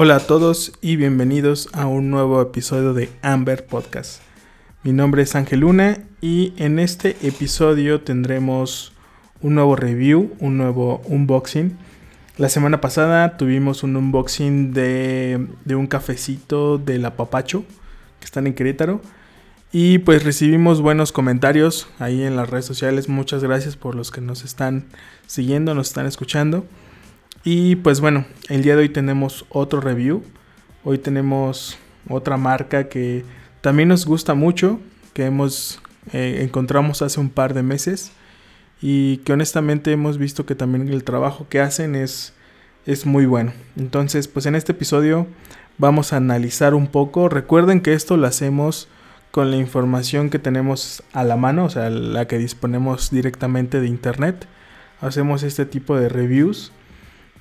Hola 0.00 0.14
a 0.14 0.20
todos 0.20 0.70
y 0.80 0.94
bienvenidos 0.94 1.68
a 1.72 1.86
un 1.86 2.08
nuevo 2.08 2.40
episodio 2.40 2.94
de 2.94 3.10
Amber 3.20 3.66
Podcast. 3.66 4.22
Mi 4.84 4.92
nombre 4.92 5.22
es 5.22 5.34
Ángel 5.34 5.58
Luna 5.58 5.98
y 6.20 6.52
en 6.56 6.78
este 6.78 7.16
episodio 7.22 8.02
tendremos 8.02 8.92
un 9.42 9.56
nuevo 9.56 9.74
review, 9.74 10.36
un 10.38 10.56
nuevo 10.56 11.02
unboxing. 11.06 11.76
La 12.36 12.48
semana 12.48 12.80
pasada 12.80 13.36
tuvimos 13.36 13.82
un 13.82 13.96
unboxing 13.96 14.72
de, 14.72 15.48
un 15.66 15.88
cafecito 15.88 16.78
de 16.78 16.98
la 16.98 17.16
Papacho 17.16 17.64
que 18.20 18.24
están 18.24 18.46
en 18.46 18.54
Querétaro. 18.54 19.00
Y 19.72 19.98
pues 19.98 20.22
recibimos 20.22 20.80
buenos 20.80 21.10
comentarios 21.10 21.88
ahí 21.98 22.22
en 22.22 22.36
las 22.36 22.48
redes 22.48 22.66
sociales. 22.66 23.08
Muchas 23.08 23.42
gracias 23.42 23.74
por 23.76 23.96
los 23.96 24.12
que 24.12 24.20
nos 24.20 24.44
están 24.44 24.84
siguiendo, 25.26 25.74
nos 25.74 25.88
están 25.88 26.06
escuchando. 26.06 26.64
Y 27.44 27.76
pues 27.76 28.00
bueno, 28.00 28.26
el 28.48 28.62
día 28.62 28.74
de 28.74 28.82
hoy 28.82 28.88
tenemos 28.88 29.46
otro 29.48 29.80
review. 29.80 30.22
Hoy 30.84 30.98
tenemos 30.98 31.78
otra 32.08 32.36
marca 32.36 32.88
que 32.88 33.24
también 33.60 33.88
nos 33.88 34.06
gusta 34.06 34.34
mucho, 34.34 34.80
que 35.12 35.26
hemos 35.26 35.80
eh, 36.12 36.40
encontramos 36.42 37.02
hace 37.02 37.20
un 37.20 37.30
par 37.30 37.54
de 37.54 37.62
meses 37.62 38.12
y 38.80 39.18
que 39.18 39.32
honestamente 39.32 39.92
hemos 39.92 40.18
visto 40.18 40.46
que 40.46 40.54
también 40.54 40.88
el 40.88 41.04
trabajo 41.04 41.46
que 41.48 41.60
hacen 41.60 41.94
es, 41.94 42.34
es 42.86 43.06
muy 43.06 43.26
bueno. 43.26 43.52
Entonces, 43.76 44.28
pues 44.28 44.46
en 44.46 44.54
este 44.54 44.72
episodio 44.72 45.26
vamos 45.78 46.12
a 46.12 46.16
analizar 46.16 46.74
un 46.74 46.86
poco. 46.86 47.28
Recuerden 47.28 47.80
que 47.80 47.92
esto 47.92 48.16
lo 48.16 48.26
hacemos 48.26 48.88
con 49.30 49.50
la 49.50 49.56
información 49.58 50.30
que 50.30 50.38
tenemos 50.38 51.02
a 51.12 51.22
la 51.22 51.36
mano, 51.36 51.66
o 51.66 51.70
sea, 51.70 51.90
la 51.90 52.26
que 52.26 52.38
disponemos 52.38 53.10
directamente 53.10 53.80
de 53.80 53.86
internet. 53.86 54.46
Hacemos 55.00 55.42
este 55.42 55.66
tipo 55.66 55.96
de 55.96 56.08
reviews 56.08 56.72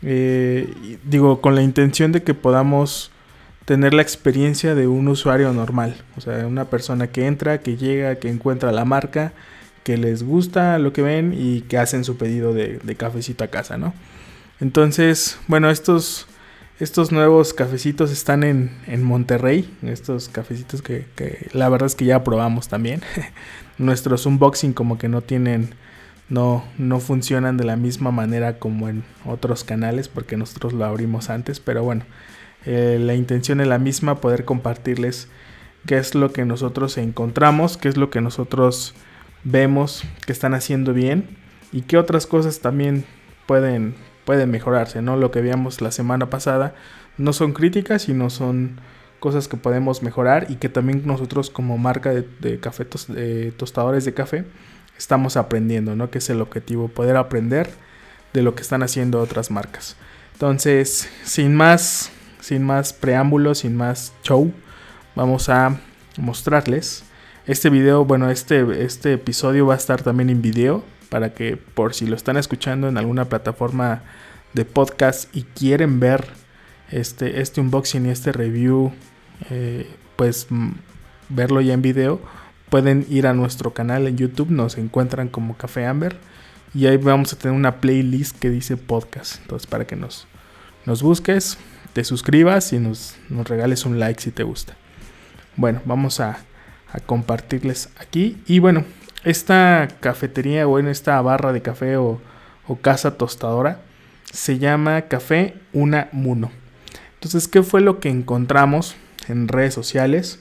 eh, 0.04 0.98
digo, 1.04 1.42
con 1.42 1.56
la 1.56 1.62
intención 1.62 2.12
de 2.12 2.24
que 2.24 2.34
podamos 2.34 3.12
tener 3.66 3.94
la 3.94 4.02
experiencia 4.02 4.76
de 4.76 4.88
un 4.88 5.08
usuario 5.10 5.52
normal. 5.52 5.96
O 6.16 6.22
sea, 6.22 6.48
una 6.48 6.66
persona 6.66 7.08
que 7.08 7.28
entra, 7.28 7.60
que 7.60 7.76
llega, 7.76 8.16
que 8.16 8.30
encuentra 8.30 8.72
la 8.72 8.86
marca, 8.86 9.34
que 9.84 9.98
les 9.98 10.24
gusta 10.24 10.80
lo 10.80 10.94
que 10.94 11.02
ven 11.02 11.34
y 11.38 11.62
que 11.62 11.78
hacen 11.78 12.04
su 12.04 12.18
pedido 12.18 12.54
de, 12.54 12.80
cafecito 12.98 13.44
a 13.44 13.48
casa, 13.48 13.78
¿no? 13.78 13.94
Entonces, 14.60 15.38
bueno, 15.48 15.70
estos, 15.70 16.28
estos 16.80 17.12
nuevos 17.12 17.54
cafecitos 17.54 18.12
están 18.12 18.44
en, 18.44 19.04
Monterrey. 19.04 19.70
Estos 19.84 20.30
cafecitos 20.30 20.82
que, 20.82 21.06
que, 21.16 21.50
la 21.54 21.70
verdad 21.70 21.88
es 21.88 21.96
que 21.96 22.06
ya 22.06 22.24
probamos 22.24 22.70
también. 22.70 23.02
Nuestros 23.78 24.26
unboxing 24.26 24.74
como 24.74 24.98
que 24.98 25.10
no 25.10 25.22
tienen 25.22 25.76
no, 26.30 26.64
no 26.78 27.00
funcionan 27.00 27.58
de 27.58 27.64
la 27.64 27.76
misma 27.76 28.12
manera 28.12 28.60
como 28.60 28.90
en 28.90 29.04
otros 29.26 29.64
canales 29.64 30.08
porque 30.08 30.38
nosotros 30.38 30.74
lo 30.74 30.86
abrimos 30.86 31.30
antes, 31.30 31.60
pero 31.60 31.84
bueno, 31.84 32.04
eh, 32.66 32.98
la 33.00 33.16
intención 33.16 33.62
es 33.62 33.68
la 33.68 33.80
misma, 33.80 34.20
poder 34.20 34.44
compartirles 34.44 35.30
qué 35.86 35.98
es 35.98 36.16
lo 36.16 36.34
que 36.34 36.46
nosotros 36.46 36.98
encontramos, 36.98 37.78
qué 37.78 37.88
es 37.88 37.98
lo 37.98 38.10
que 38.10 38.22
nosotros 38.22 38.94
vemos 39.44 40.04
que 40.26 40.34
están 40.34 40.54
haciendo 40.54 40.94
bien 40.94 41.38
y 41.72 41.82
qué 41.82 41.98
otras 41.98 42.28
cosas 42.28 42.60
también 42.60 43.06
pueden, 43.46 43.96
pueden 44.26 44.52
mejorarse, 44.52 45.02
¿no? 45.02 45.16
Lo 45.16 45.32
que 45.32 45.42
veíamos 45.42 45.82
la 45.82 45.92
semana 45.92 46.30
pasada 46.30 46.76
no 47.18 47.32
son 47.32 47.54
críticas, 47.54 48.02
sino 48.02 48.30
son 48.30 48.82
cosas 49.22 49.48
que 49.48 49.58
podemos 49.58 50.04
mejorar 50.04 50.48
y 50.50 50.56
que 50.56 50.68
también 50.68 51.04
nosotros 51.06 51.50
como 51.50 51.78
marca 51.78 52.14
de, 52.14 52.28
de 52.42 52.60
café 52.60 52.86
de 53.08 53.52
tostadores 53.54 54.04
de 54.04 54.14
café 54.14 54.46
estamos 54.98 55.38
aprendiendo, 55.38 55.96
¿no? 55.96 56.10
Que 56.10 56.18
es 56.18 56.30
el 56.30 56.42
objetivo, 56.42 56.88
poder 56.88 57.18
aprender 57.18 57.70
de 58.34 58.42
lo 58.42 58.56
que 58.56 58.62
están 58.62 58.84
haciendo 58.84 59.20
otras 59.20 59.52
marcas. 59.52 59.96
Entonces, 60.34 61.10
sin 61.24 61.56
más, 61.56 62.12
sin 62.40 62.64
más 62.64 62.94
preámbulos, 62.94 63.60
sin 63.60 63.76
más 63.76 64.14
show, 64.24 64.52
vamos 65.16 65.50
a 65.50 65.80
mostrarles 66.18 67.04
este 67.48 67.70
video, 67.70 68.04
bueno, 68.04 68.30
este, 68.30 68.84
este 68.84 69.14
episodio 69.14 69.66
va 69.66 69.76
a 69.76 69.78
estar 69.78 70.02
también 70.04 70.30
en 70.30 70.42
video 70.42 70.84
para 71.10 71.34
que 71.34 71.56
por 71.56 71.94
si 71.94 72.06
lo 72.06 72.18
están 72.18 72.36
escuchando 72.36 72.90
en 72.90 72.98
alguna 72.98 73.26
plataforma 73.26 74.04
de 74.54 74.66
podcast 74.66 75.34
y 75.34 75.44
quieren 75.44 76.02
ver 76.02 76.28
este, 76.92 77.40
este 77.40 77.62
unboxing 77.62 78.06
y 78.06 78.10
este 78.10 78.34
review, 78.34 78.92
eh, 79.50 79.90
pues 80.18 80.48
verlo 81.30 81.62
ya 81.62 81.74
en 81.74 81.82
video 81.82 82.20
pueden 82.70 83.06
ir 83.10 83.28
a 83.28 83.34
nuestro 83.34 83.74
canal 83.74 84.08
en 84.08 84.18
YouTube, 84.18 84.50
nos 84.52 84.78
encuentran 84.78 85.30
como 85.30 85.58
Café 85.58 85.86
Amber 85.86 86.18
y 86.74 86.86
ahí 86.86 86.98
vamos 86.98 87.34
a 87.34 87.38
tener 87.38 87.56
una 87.56 87.80
playlist 87.80 88.38
que 88.38 88.50
dice 88.50 88.78
podcast. 88.78 89.42
Entonces 89.42 89.68
para 89.68 89.86
que 89.86 89.96
nos, 89.96 90.28
nos 90.86 91.02
busques, 91.02 91.58
te 91.94 92.04
suscribas 92.04 92.74
y 92.74 92.80
nos, 92.80 93.16
nos 93.30 93.48
regales 93.48 93.86
un 93.86 94.00
like 94.00 94.22
si 94.22 94.32
te 94.32 94.44
gusta. 94.44 94.76
Bueno, 95.56 95.82
vamos 95.86 96.20
a, 96.20 96.40
compartirles 97.06 97.90
aquí. 98.00 98.42
Y 98.48 98.58
bueno, 98.58 98.84
esta 99.24 99.88
cafetería 100.00 100.68
o 100.68 100.80
esta 100.80 101.22
barra 101.22 101.54
de 101.54 101.62
café 101.62 101.98
o, 101.98 102.20
o 102.68 102.76
casa 102.78 103.18
tostadora 103.18 103.82
se 104.32 104.58
llama 104.58 105.04
Café 105.04 105.56
Una 105.74 106.10
Muno. 106.12 106.50
Entonces, 107.16 107.48
¿qué 107.48 107.62
fue 107.62 107.82
lo 107.82 108.00
que 108.00 108.10
encontramos 108.10 108.96
en 109.28 109.48
redes 109.48 109.74
sociales? 109.74 110.40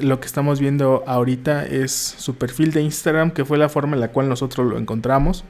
Lo 0.00 0.20
que 0.20 0.26
estamos 0.26 0.60
viendo 0.60 1.04
ahorita 1.06 1.66
es 1.66 1.92
su 1.92 2.36
perfil 2.36 2.72
de 2.72 2.82
Instagram, 2.82 3.30
que 3.30 3.44
fue 3.44 3.58
la 3.58 3.68
forma 3.68 3.94
en 3.94 4.00
la 4.00 4.08
cual 4.08 4.28
nosotros 4.28 4.66
lo 4.66 4.78
encontramos. 4.78 5.44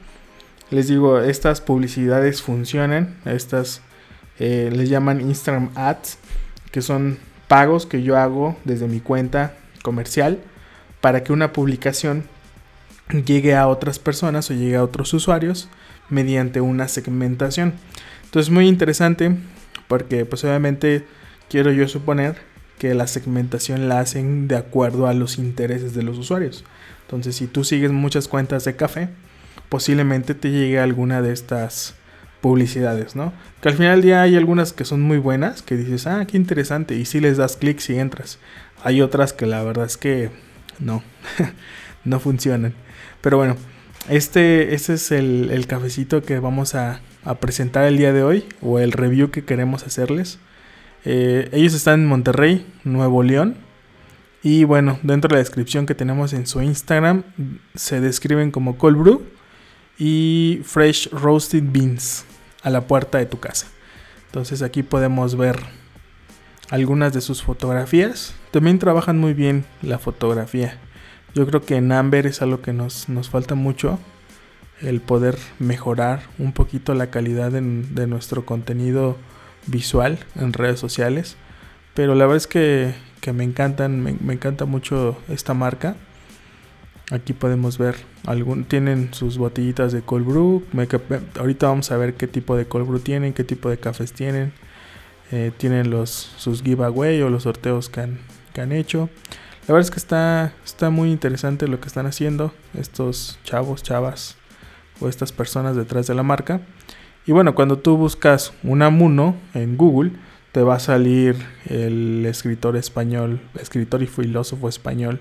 Les 0.71 0.87
digo, 0.87 1.19
estas 1.19 1.61
publicidades 1.61 2.41
funcionan, 2.41 3.15
estas 3.25 3.81
eh, 4.37 4.69
les 4.73 4.89
llaman 4.89 5.21
Instagram 5.21 5.71
Ads, 5.75 6.17
que 6.71 6.81
son 6.81 7.17
pagos 7.47 7.85
que 7.85 8.03
yo 8.03 8.17
hago 8.17 8.57
desde 8.65 8.87
mi 8.87 8.99
cuenta 8.99 9.55
comercial 9.83 10.39
para 11.01 11.23
que 11.23 11.33
una 11.33 11.53
publicación 11.53 12.25
llegue 13.25 13.55
a 13.55 13.67
otras 13.67 13.99
personas 13.99 14.51
o 14.51 14.53
llegue 14.53 14.75
a 14.75 14.83
otros 14.83 15.13
usuarios 15.13 15.69
mediante 16.09 16.61
una 16.61 16.87
segmentación. 16.87 17.73
Entonces 18.25 18.51
muy 18.51 18.67
interesante 18.67 19.35
porque 19.87 20.25
pues 20.25 20.43
obviamente 20.43 21.05
quiero 21.49 21.71
yo 21.71 21.87
suponer 21.87 22.48
que 22.79 22.95
la 22.95 23.05
segmentación 23.05 23.87
la 23.87 23.99
hacen 23.99 24.47
de 24.47 24.55
acuerdo 24.55 25.05
a 25.05 25.13
los 25.13 25.37
intereses 25.37 25.93
de 25.93 26.01
los 26.01 26.17
usuarios. 26.17 26.63
Entonces, 27.01 27.35
si 27.35 27.45
tú 27.45 27.63
sigues 27.63 27.91
muchas 27.91 28.27
cuentas 28.27 28.65
de 28.65 28.75
café, 28.75 29.09
posiblemente 29.67 30.33
te 30.33 30.49
llegue 30.49 30.79
alguna 30.79 31.21
de 31.21 31.33
estas 31.33 31.93
publicidades, 32.41 33.15
¿no? 33.15 33.33
Que 33.61 33.69
al 33.69 33.75
final 33.75 33.97
del 33.97 34.01
día 34.01 34.21
hay 34.21 34.37
algunas 34.37 34.73
que 34.73 34.85
son 34.85 35.01
muy 35.01 35.17
buenas, 35.17 35.61
que 35.61 35.75
dices, 35.75 36.07
ah, 36.07 36.25
qué 36.25 36.37
interesante, 36.37 36.95
y 36.95 37.05
si 37.05 37.19
les 37.19 37.37
das 37.37 37.57
clic 37.57 37.79
y 37.89 37.95
entras. 37.95 38.39
Hay 38.83 39.01
otras 39.01 39.33
que 39.33 39.45
la 39.45 39.61
verdad 39.63 39.85
es 39.85 39.97
que 39.97 40.31
no, 40.79 41.03
no 42.05 42.19
funcionan. 42.19 42.73
Pero 43.21 43.37
bueno, 43.37 43.57
este, 44.07 44.73
este 44.73 44.93
es 44.93 45.11
el, 45.11 45.65
cafecito 45.67 46.23
que 46.23 46.39
vamos 46.39 46.75
a 46.75 47.01
presentar 47.41 47.85
el 47.85 47.97
día 47.97 48.13
de 48.13 48.23
hoy, 48.23 48.45
o 48.61 48.79
el 48.79 48.93
review 48.93 49.29
que 49.29 49.43
queremos 49.43 49.83
hacerles. 49.83 50.39
Eh, 51.05 51.49
ellos 51.51 51.73
están 51.73 52.01
en 52.01 52.07
Monterrey, 52.07 52.65
Nuevo 52.83 53.23
León. 53.23 53.55
Y 54.41 54.63
bueno, 54.63 54.99
dentro 55.03 55.29
de 55.29 55.35
la 55.35 55.39
descripción 55.39 55.85
que 55.85 55.95
tenemos 55.95 56.33
en 56.33 56.47
su 56.47 56.61
Instagram, 56.61 57.23
se 57.75 57.99
describen 57.99 58.51
como 58.51 58.77
cold 58.77 58.97
brew 58.97 59.21
y 59.97 60.61
fresh 60.63 61.09
roasted 61.11 61.63
beans 61.65 62.25
a 62.63 62.69
la 62.69 62.87
puerta 62.87 63.17
de 63.17 63.25
tu 63.25 63.39
casa. 63.39 63.67
Entonces 64.27 64.61
aquí 64.61 64.83
podemos 64.83 65.35
ver 65.35 65.59
algunas 66.69 67.13
de 67.13 67.21
sus 67.21 67.43
fotografías. 67.43 68.33
También 68.51 68.79
trabajan 68.79 69.17
muy 69.17 69.33
bien 69.33 69.65
la 69.81 69.99
fotografía. 69.99 70.77
Yo 71.35 71.45
creo 71.45 71.61
que 71.61 71.75
en 71.75 71.91
Amber 71.91 72.25
es 72.25 72.41
algo 72.41 72.61
que 72.61 72.73
nos, 72.73 73.09
nos 73.09 73.29
falta 73.29 73.55
mucho. 73.55 73.99
El 74.81 75.01
poder 75.01 75.37
mejorar 75.59 76.21
un 76.37 76.53
poquito 76.53 76.93
la 76.93 77.09
calidad 77.09 77.51
de 77.51 78.07
nuestro 78.07 78.45
contenido 78.45 79.17
visual 79.67 80.19
en 80.35 80.53
redes 80.53 80.79
sociales. 80.79 81.37
Pero 81.93 82.15
la 82.15 82.25
verdad 82.25 82.37
es 82.37 82.47
que, 82.47 82.93
me 83.33 83.43
encantan, 83.43 84.01
me, 84.01 84.33
encanta 84.33 84.65
mucho 84.65 85.17
esta 85.27 85.53
marca. 85.53 85.95
Aquí 87.11 87.33
podemos 87.33 87.77
ver, 87.77 87.95
tienen 88.67 89.13
sus 89.13 89.37
botellitas 89.37 89.91
de 89.91 90.01
cold 90.01 90.25
brew. 90.25 90.63
ahorita 91.39 91.67
vamos 91.67 91.91
a 91.91 91.97
ver 91.97 92.13
qué 92.13 92.27
tipo 92.27 92.55
de 92.55 92.65
cold 92.65 92.87
brew 92.87 92.99
tienen, 92.99 93.33
qué 93.33 93.43
tipo 93.43 93.69
de 93.69 93.77
cafés 93.77 94.13
tienen. 94.13 94.53
Eh, 95.31 95.51
tienen 95.55 95.91
los, 95.91 96.09
sus 96.09 96.63
giveaway 96.63 97.21
o 97.21 97.29
los 97.29 97.43
sorteos 97.43 97.89
que 97.89 98.01
han, 98.01 98.19
que 98.53 98.61
han 98.61 98.71
hecho. 98.71 99.09
La 99.67 99.73
verdad 99.73 99.87
es 99.87 99.91
que 99.91 99.99
está, 99.99 100.53
está 100.65 100.89
muy 100.89 101.11
interesante 101.11 101.67
lo 101.67 101.79
que 101.79 101.87
están 101.87 102.07
haciendo 102.07 102.51
estos 102.73 103.37
chavos, 103.43 103.83
chavas 103.83 104.35
o 104.99 105.07
estas 105.07 105.31
personas 105.31 105.75
detrás 105.75 106.07
de 106.07 106.15
la 106.15 106.23
marca. 106.23 106.61
Y 107.29 107.31
bueno, 107.31 107.53
cuando 107.53 107.77
tú 107.77 107.95
buscas 107.95 108.53
un 108.63 108.81
Amuno 108.81 109.35
en 109.53 109.77
Google, 109.77 110.13
te 110.51 110.63
va 110.63 110.77
a 110.77 110.79
salir 110.79 111.35
el 111.67 112.25
escritor 112.25 112.75
español, 112.75 113.39
escritor 113.61 114.01
y 114.01 114.07
filósofo 114.07 114.67
español. 114.67 115.19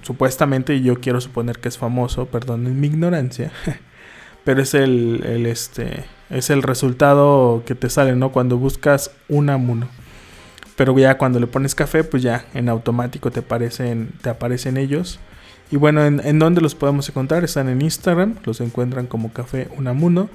supuestamente, 0.00 0.80
yo 0.80 1.00
quiero 1.00 1.20
suponer 1.20 1.58
que 1.58 1.68
es 1.68 1.76
famoso, 1.76 2.24
perdón 2.28 2.80
mi 2.80 2.86
ignorancia, 2.86 3.52
pero 4.44 4.62
es 4.62 4.72
el, 4.72 5.22
el, 5.26 5.44
este, 5.44 6.06
es 6.30 6.48
el 6.48 6.62
resultado 6.62 7.62
que 7.66 7.74
te 7.74 7.90
sale, 7.90 8.16
¿no? 8.16 8.32
Cuando 8.32 8.56
buscas 8.56 9.10
Unamuno. 9.28 9.86
Pero 10.76 10.98
ya 10.98 11.18
cuando 11.18 11.40
le 11.40 11.46
pones 11.46 11.74
café, 11.74 12.04
pues 12.04 12.22
ya 12.22 12.46
en 12.54 12.70
automático 12.70 13.30
te 13.30 13.40
aparecen, 13.40 14.12
te 14.22 14.30
aparecen 14.30 14.78
ellos. 14.78 15.20
Y 15.72 15.76
bueno, 15.76 16.04
¿en, 16.04 16.20
¿en, 16.24 16.38
dónde 16.38 16.60
los 16.60 16.76
podemos 16.76 17.08
encontrar? 17.08 17.42
Están 17.42 17.68
en 17.70 17.82
Instagram, 17.82 18.36
los 18.44 18.60
encuentran 18.60 19.06
como 19.06 19.32
Café 19.32 19.68
Unamuno. 19.76 20.28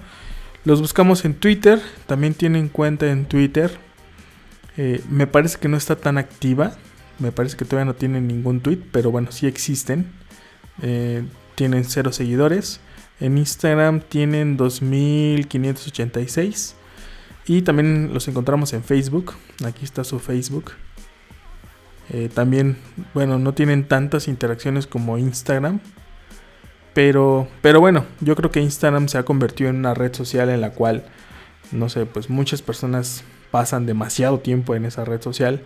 Los 0.66 0.82
buscamos 0.82 1.24
en 1.26 1.36
Twitter, 1.36 1.80
también 2.08 2.34
tienen 2.34 2.70
cuenta 2.70 3.12
en 3.12 3.26
Twitter. 3.26 3.78
Eh, 4.78 5.04
me 5.10 5.28
parece 5.28 5.60
que 5.60 5.68
no 5.68 5.78
está 5.78 5.96
tan 5.96 6.18
activa, 6.18 6.74
me 7.20 7.32
parece 7.32 7.56
que 7.56 7.66
todavía 7.66 7.86
no 7.86 7.94
tienen 7.94 8.28
ningún 8.28 8.62
tweet, 8.62 8.80
pero 8.92 9.12
bueno, 9.12 9.32
sí 9.32 9.46
existen. 9.46 10.08
Eh, 10.82 11.24
tienen 11.54 11.84
cero 11.84 12.12
seguidores. 12.12 12.80
En 13.20 13.38
Instagram 13.38 14.02
tienen 14.02 14.58
2586. 14.58 16.74
Y 17.46 17.62
también 17.62 18.10
los 18.12 18.28
encontramos 18.28 18.74
en 18.74 18.84
Facebook. 18.84 19.36
Aquí 19.64 19.86
está 19.86 20.04
su 20.04 20.18
Facebook. 20.18 20.72
Eh, 22.10 22.30
también, 22.34 22.78
bueno, 23.14 23.38
no 23.38 23.54
tienen 23.54 23.88
tantas 23.88 24.28
interacciones 24.28 24.88
como 24.88 25.18
Instagram. 25.18 25.80
Pero, 26.94 27.48
pero 27.62 27.80
bueno, 27.80 28.06
yo 28.22 28.36
creo 28.36 28.50
que 28.50 28.60
Instagram 28.60 29.08
se 29.08 29.18
ha 29.18 29.24
convertido 29.24 29.70
en 29.70 29.78
una 29.78 29.94
red 29.94 30.14
social 30.16 30.50
en 30.50 30.62
la 30.62 30.72
cual, 30.72 31.06
no 31.72 31.90
sé, 31.90 32.06
pues 32.06 32.30
muchas 32.30 32.62
personas 32.62 33.24
pasan 33.52 33.86
demasiado 33.86 34.40
tiempo 34.40 34.74
en 34.74 34.86
esa 34.86 35.06
red 35.06 35.22
social. 35.22 35.62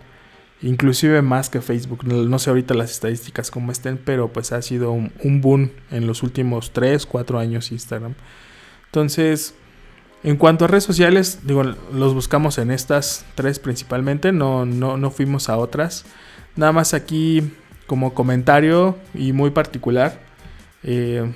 Inclusive 0.60 1.22
más 1.22 1.48
que 1.48 1.60
Facebook. 1.60 2.04
No 2.04 2.38
sé 2.38 2.50
ahorita 2.50 2.74
las 2.74 2.90
estadísticas 2.90 3.50
como 3.50 3.72
estén, 3.72 3.98
pero 3.98 4.28
pues 4.28 4.52
ha 4.52 4.62
sido 4.62 4.92
un, 4.92 5.12
un 5.24 5.40
boom 5.40 5.70
en 5.90 6.06
los 6.06 6.22
últimos 6.22 6.72
3, 6.72 7.06
4 7.06 7.38
años 7.38 7.72
Instagram. 7.72 8.14
Entonces, 8.86 9.54
en 10.24 10.36
cuanto 10.36 10.64
a 10.64 10.68
redes 10.68 10.84
sociales, 10.84 11.40
digo, 11.44 11.64
los 11.64 12.14
buscamos 12.14 12.58
en 12.58 12.70
estas 12.70 13.24
tres 13.34 13.58
principalmente, 13.58 14.30
no, 14.30 14.64
no, 14.64 14.96
no 14.96 15.10
fuimos 15.10 15.48
a 15.48 15.56
otras. 15.56 16.04
Nada 16.56 16.72
más 16.72 16.94
aquí 16.94 17.52
como 17.86 18.14
comentario 18.14 18.98
y 19.14 19.32
muy 19.32 19.50
particular. 19.50 20.20
Eh, 20.82 21.32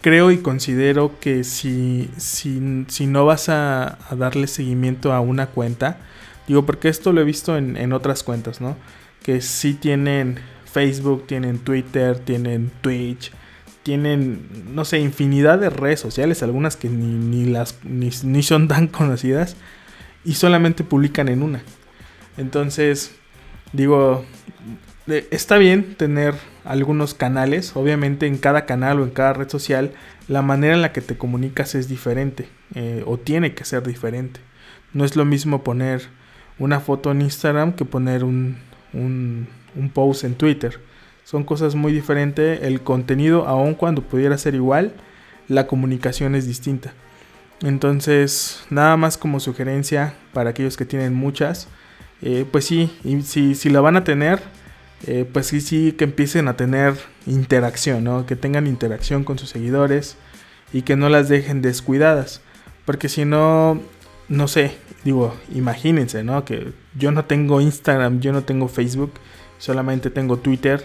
creo 0.00 0.30
y 0.30 0.38
considero 0.38 1.18
que 1.20 1.44
si, 1.44 2.10
si, 2.16 2.84
si 2.88 3.06
no 3.06 3.24
vas 3.26 3.48
a, 3.48 3.98
darle 4.16 4.46
seguimiento 4.46 5.12
a 5.12 5.20
una 5.20 5.46
cuenta, 5.46 5.98
digo 6.46 6.66
porque 6.66 6.88
esto 6.88 7.12
lo 7.12 7.20
he 7.20 7.24
visto 7.24 7.56
en, 7.56 7.76
en 7.76 7.92
otras 7.92 8.22
cuentas, 8.22 8.60
¿no? 8.60 8.76
Que 9.22 9.40
sí 9.40 9.74
tienen 9.74 10.38
Facebook, 10.64 11.26
tienen 11.26 11.58
Twitter, 11.58 12.18
tienen 12.18 12.70
Twitch, 12.80 13.32
tienen, 13.84 14.74
no 14.74 14.84
sé, 14.84 14.98
infinidad 14.98 15.58
de 15.58 15.70
redes 15.70 16.00
sociales, 16.00 16.42
algunas 16.42 16.76
que 16.76 16.88
ni, 16.88 17.06
ni 17.06 17.44
las, 17.44 17.78
ni, 17.84 18.10
ni, 18.24 18.42
son 18.42 18.66
tan 18.66 18.88
conocidas, 18.88 19.56
y 20.24 20.34
solamente 20.34 20.82
publican 20.84 21.28
en 21.28 21.42
una. 21.42 21.62
Entonces, 22.36 23.14
digo, 23.74 24.24
está 25.30 25.58
bien 25.58 25.94
tener 25.96 26.34
algunos 26.64 27.12
canales, 27.12 27.76
obviamente 27.76 28.26
en 28.26 28.38
cada 28.38 28.64
canal 28.64 29.00
o 29.00 29.04
en 29.04 29.10
cada 29.10 29.34
red 29.34 29.50
social, 29.50 29.92
la 30.28 30.40
manera 30.40 30.74
en 30.74 30.80
la 30.80 30.92
que 30.92 31.02
te 31.02 31.18
comunicas 31.18 31.74
es 31.74 31.88
diferente, 31.88 32.48
eh, 32.74 33.02
o 33.06 33.18
tiene 33.18 33.54
que 33.54 33.66
ser 33.66 33.86
diferente. 33.86 34.40
No 34.94 35.04
es 35.04 35.16
lo 35.16 35.26
mismo 35.26 35.62
poner 35.62 36.02
una 36.58 36.80
foto 36.80 37.10
en 37.10 37.20
Instagram 37.20 37.74
que 37.74 37.84
poner 37.84 38.24
un, 38.24 38.56
un, 38.94 39.48
un 39.76 39.90
post 39.90 40.24
en 40.24 40.34
Twitter 40.34 40.80
son 41.24 41.42
cosas 41.42 41.74
muy 41.74 41.92
diferentes. 41.92 42.62
El 42.62 42.82
contenido, 42.82 43.48
aun 43.48 43.74
cuando 43.74 44.02
pudiera 44.02 44.38
ser 44.38 44.54
igual, 44.54 44.92
la 45.48 45.66
comunicación 45.66 46.34
es 46.34 46.46
distinta. 46.46 46.92
Entonces, 47.62 48.64
nada 48.70 48.96
más 48.96 49.16
como 49.16 49.40
sugerencia 49.40 50.14
para 50.32 50.50
aquellos 50.50 50.76
que 50.76 50.84
tienen 50.84 51.14
muchas, 51.14 51.68
eh, 52.26 52.46
pues 52.50 52.64
sí, 52.64 52.90
si, 53.22 53.54
si 53.54 53.68
la 53.68 53.82
van 53.82 53.96
a 53.96 54.04
tener, 54.04 54.40
eh, 55.06 55.28
pues 55.30 55.46
sí, 55.46 55.60
sí, 55.60 55.92
que 55.92 56.04
empiecen 56.04 56.48
a 56.48 56.56
tener 56.56 56.94
interacción, 57.26 58.02
¿no? 58.02 58.24
Que 58.24 58.34
tengan 58.34 58.66
interacción 58.66 59.24
con 59.24 59.38
sus 59.38 59.50
seguidores 59.50 60.16
y 60.72 60.82
que 60.82 60.96
no 60.96 61.10
las 61.10 61.28
dejen 61.28 61.60
descuidadas. 61.60 62.40
Porque 62.86 63.10
si 63.10 63.26
no, 63.26 63.78
no 64.30 64.48
sé, 64.48 64.74
digo, 65.04 65.36
imagínense, 65.54 66.24
¿no? 66.24 66.46
Que 66.46 66.72
yo 66.96 67.12
no 67.12 67.26
tengo 67.26 67.60
Instagram, 67.60 68.20
yo 68.20 68.32
no 68.32 68.42
tengo 68.42 68.68
Facebook, 68.68 69.12
solamente 69.58 70.08
tengo 70.08 70.38
Twitter 70.38 70.82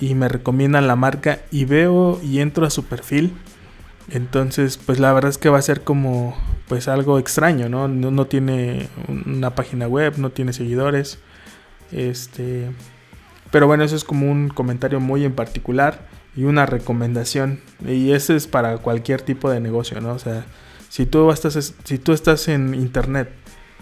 y 0.00 0.14
me 0.14 0.28
recomiendan 0.28 0.86
la 0.86 0.94
marca 0.94 1.40
y 1.50 1.64
veo 1.64 2.20
y 2.22 2.38
entro 2.38 2.64
a 2.64 2.70
su 2.70 2.84
perfil. 2.84 3.32
Entonces, 4.10 4.76
pues 4.76 4.98
la 4.98 5.12
verdad 5.12 5.30
es 5.30 5.38
que 5.38 5.48
va 5.48 5.58
a 5.58 5.62
ser 5.62 5.82
como 5.82 6.36
pues 6.68 6.88
algo 6.88 7.18
extraño, 7.18 7.68
¿no? 7.68 7.88
No, 7.88 8.10
no 8.10 8.26
tiene 8.26 8.88
una 9.26 9.54
página 9.54 9.86
web, 9.86 10.14
no 10.18 10.30
tiene 10.30 10.52
seguidores. 10.52 11.18
Este, 11.92 12.70
pero 13.50 13.66
bueno, 13.66 13.84
eso 13.84 13.96
es 13.96 14.04
como 14.04 14.30
un 14.30 14.48
comentario 14.48 15.00
muy 15.00 15.24
en 15.24 15.34
particular 15.34 16.08
y 16.36 16.44
una 16.44 16.66
recomendación. 16.66 17.60
Y 17.86 18.12
ese 18.12 18.36
es 18.36 18.46
para 18.46 18.78
cualquier 18.78 19.22
tipo 19.22 19.50
de 19.50 19.60
negocio, 19.60 20.00
¿no? 20.00 20.12
O 20.12 20.18
sea, 20.18 20.44
si 20.88 21.06
tú 21.06 21.30
estás, 21.30 21.74
si 21.84 21.98
tú 21.98 22.12
estás 22.12 22.48
en 22.48 22.74
internet 22.74 23.30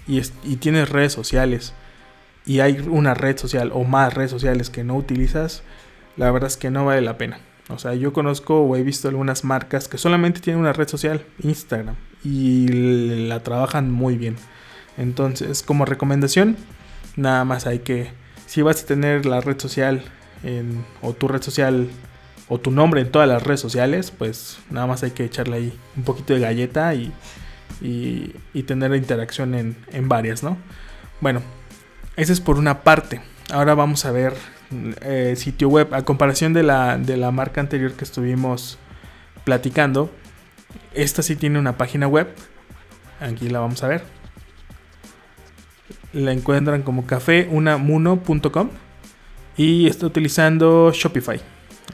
y, 0.07 0.21
y 0.45 0.57
tienes 0.57 0.91
redes 0.91 1.13
sociales 1.13 1.73
y 2.45 2.61
hay 2.61 2.81
una 2.89 3.15
red 3.15 3.39
social 3.39 3.71
o 3.73 3.85
más 3.85 4.15
redes 4.15 4.31
sociales 4.31 4.71
que 4.71 4.85
no 4.85 4.97
utilizas, 4.97 5.63
la 6.17 6.31
verdad 6.31 6.49
es 6.49 6.57
que 6.57 6.71
no 6.71 6.85
vale 6.85 7.01
la 7.01 7.19
pena. 7.19 7.41
O 7.69 7.79
sea, 7.79 7.95
yo 7.95 8.13
conozco 8.13 8.63
o 8.63 8.77
he 8.77 8.83
visto 8.83 9.09
algunas 9.09 9.45
marcas 9.45 9.89
que 9.89 9.99
solamente 9.99 10.41
tienen 10.41 10.61
una 10.61 10.73
red 10.73 10.89
social, 10.89 11.25
Instagram, 11.43 11.97
y 12.25 12.69
la 13.27 13.43
trabajan 13.43 13.91
muy 13.91 14.17
bien. 14.17 14.37
Entonces, 14.97 15.63
como 15.63 15.85
recomendación, 15.85 16.57
nada 17.17 17.45
más 17.45 17.67
hay 17.67 17.81
que, 17.81 18.11
si 18.47 18.63
vas 18.63 18.83
a 18.83 18.87
tener 18.87 19.27
la 19.27 19.41
red 19.41 19.59
social 19.61 20.03
en, 20.43 20.85
o 21.03 21.13
tu 21.13 21.29
red 21.29 21.43
social 21.43 21.89
o 22.49 22.59
tu 22.59 22.71
nombre 22.71 23.03
en 23.03 23.11
todas 23.11 23.29
las 23.29 23.43
redes 23.43 23.61
sociales, 23.61 24.11
pues 24.11 24.59
nada 24.71 24.87
más 24.87 25.03
hay 25.03 25.11
que 25.11 25.25
echarle 25.25 25.57
ahí 25.57 25.79
un 25.97 26.05
poquito 26.05 26.33
de 26.33 26.41
galleta 26.41 26.95
y, 26.95 27.13
y, 27.83 28.35
y 28.55 28.63
tener 28.63 28.95
interacción 28.95 29.55
en, 29.55 29.77
en 29.93 30.09
varias, 30.09 30.43
¿no? 30.43 30.57
Bueno, 31.21 31.43
esa 32.17 32.33
es 32.33 32.41
por 32.41 32.59
una 32.59 32.83
parte. 32.83 33.21
Ahora 33.51 33.75
vamos 33.75 34.05
a 34.05 34.11
ver 34.11 34.35
eh, 35.03 35.35
sitio 35.37 35.69
web. 35.69 35.95
A 35.95 36.03
comparación 36.03 36.53
de 36.53 36.63
la, 36.63 36.99
de 36.99 37.17
la 37.17 37.31
marca 37.31 37.61
anterior 37.61 37.93
que 37.93 38.05
estuvimos 38.05 38.79
platicando, 39.45 40.11
esta 40.95 41.23
sí 41.23 41.37
tiene 41.37 41.59
una 41.59 41.77
página 41.77 42.07
web. 42.07 42.29
Aquí 43.21 43.49
la 43.49 43.61
vamos 43.61 43.83
a 43.83 43.89
ver. 43.89 44.05
La 46.13 46.33
encuentran 46.33 46.83
como 46.83 47.07
cafeunamuno.com 47.07 48.71
y 49.57 49.87
está 49.87 50.07
utilizando 50.07 50.91
Shopify 50.93 51.41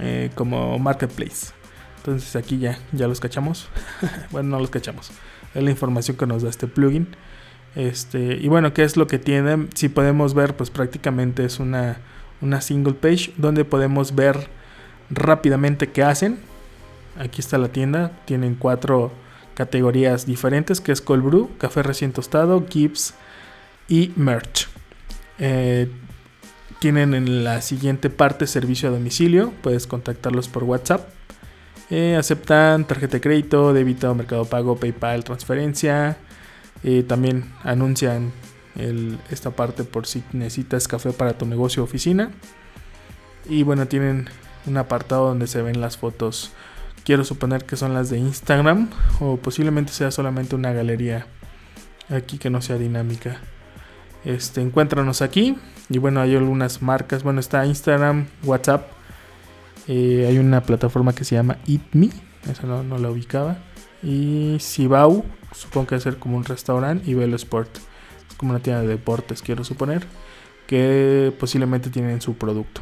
eh, 0.01 0.31
como 0.35 0.79
marketplace. 0.79 1.53
Entonces 1.99 2.37
aquí 2.37 2.59
ya, 2.59 2.79
ya 2.93 3.09
los 3.09 3.21
cachamos. 3.21 3.69
bueno, 4.31 4.51
no 4.51 4.59
los 4.59 4.71
cachamos. 4.71 5.11
Es 5.55 5.63
la 5.63 5.71
información 5.71 6.17
que 6.17 6.27
nos 6.27 6.43
da 6.43 6.51
este 6.51 6.67
plugin. 6.67 7.17
Este, 7.75 8.35
y 8.35 8.49
bueno, 8.49 8.73
¿qué 8.73 8.85
es 8.85 8.97
lo 8.97 9.07
que 9.07 9.19
tiene? 9.19 9.69
Si 9.75 9.89
podemos 9.89 10.35
ver, 10.35 10.55
pues 10.55 10.71
prácticamente 10.71 11.45
es 11.45 11.59
una 11.59 11.99
una 12.41 12.61
single 12.61 12.95
page 12.95 13.33
donde 13.37 13.65
podemos 13.65 14.15
ver 14.15 14.49
rápidamente 15.11 15.91
qué 15.91 16.03
hacen. 16.03 16.39
Aquí 17.19 17.41
está 17.41 17.59
la 17.59 17.69
tienda, 17.69 18.13
tienen 18.25 18.55
cuatro 18.55 19.13
categorías 19.55 20.27
diferentes 20.27 20.81
que 20.81 20.93
es 20.93 21.01
cold 21.01 21.25
brew, 21.25 21.51
café 21.59 21.83
recién 21.83 22.13
tostado, 22.13 22.67
Gibbs 22.69 23.15
y 23.89 24.13
merch. 24.17 24.69
Eh, 25.39 25.89
tienen 26.81 27.15
en 27.15 27.45
la 27.45 27.63
siguiente 27.63 28.11
parte 28.11 28.47
servicio 28.47 28.89
a 28.89 28.93
domicilio, 28.93 29.53
puedes 29.63 29.87
contactarlos 29.87 30.49
por 30.49 30.65
WhatsApp. 30.65 31.09
Eh, 31.91 32.17
aceptan 32.17 32.87
tarjeta 32.87 33.15
de 33.15 33.21
crédito, 33.21 33.73
débito, 33.73 34.15
mercado 34.15 34.45
pago, 34.45 34.77
PayPal, 34.77 35.23
transferencia. 35.23 36.17
Eh, 36.83 37.03
también 37.03 37.53
anuncian 37.63 38.33
esta 38.77 39.51
parte 39.53 39.85
por 39.85 40.07
si 40.07 40.25
necesitas 40.33 40.89
café 40.89 41.13
para 41.13 41.39
tu 41.39 41.47
negocio 41.47 41.83
o 41.83 41.85
oficina. 41.85 42.31
Y 43.49 43.63
bueno, 43.63 43.87
tienen 43.87 44.29
un 44.67 44.77
apartado 44.77 45.29
donde 45.29 45.47
se 45.47 45.63
ven 45.63 45.81
las 45.81 45.97
fotos. 45.97 46.53
Quiero 47.05 47.25
suponer 47.25 47.65
que 47.65 47.77
son 47.77 47.95
las 47.95 48.09
de 48.09 48.19
Instagram 48.19 48.89
o 49.21 49.37
posiblemente 49.37 49.93
sea 49.93 50.11
solamente 50.11 50.55
una 50.57 50.73
galería 50.73 51.27
aquí 52.09 52.39
que 52.39 52.51
no 52.51 52.63
sea 52.63 52.79
dinámica. 52.79 53.41
Este, 54.25 54.63
encuéntranos 54.63 55.23
aquí. 55.23 55.57
Y 55.91 55.99
bueno, 55.99 56.21
hay 56.21 56.35
algunas 56.35 56.81
marcas. 56.81 57.23
Bueno, 57.23 57.41
está 57.41 57.67
Instagram, 57.67 58.27
WhatsApp. 58.43 58.91
Eh, 59.87 60.25
hay 60.27 60.39
una 60.39 60.63
plataforma 60.63 61.15
que 61.15 61.25
se 61.25 61.35
llama 61.35 61.59
EatMe. 61.67 62.11
Esa 62.51 62.67
no, 62.67 62.83
no 62.83 62.97
la 62.99 63.11
ubicaba. 63.11 63.59
Y 64.03 64.57
Sibau, 64.61 65.25
supongo 65.53 65.89
que 65.89 65.95
va 65.97 65.99
a 65.99 66.03
ser 66.03 66.17
como 66.17 66.39
un 66.39 66.45
restaurante. 66.45 67.09
Y 67.11 67.15
Velo 67.15 67.37
Sport 67.37 67.79
como 68.37 68.53
una 68.53 68.61
tienda 68.61 68.83
de 68.83 68.89
deportes, 68.89 69.43
quiero 69.43 69.65
suponer, 69.65 70.07
que 70.67 71.33
posiblemente 71.39 71.91
tienen 71.91 72.21
su 72.21 72.35
producto. 72.35 72.81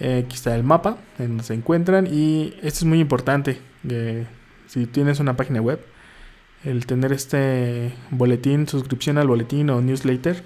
Eh, 0.00 0.22
aquí 0.24 0.36
está 0.36 0.54
el 0.54 0.62
mapa 0.62 0.98
en 1.18 1.28
donde 1.28 1.44
se 1.44 1.54
encuentran 1.54 2.06
y 2.06 2.54
esto 2.62 2.80
es 2.80 2.84
muy 2.84 3.00
importante. 3.00 3.60
Eh, 3.88 4.26
si 4.66 4.86
tienes 4.86 5.18
una 5.18 5.36
página 5.36 5.60
web, 5.60 5.80
el 6.64 6.86
tener 6.86 7.12
este 7.12 7.92
boletín, 8.10 8.68
suscripción 8.68 9.18
al 9.18 9.28
boletín 9.28 9.70
o 9.70 9.80
newsletter, 9.80 10.42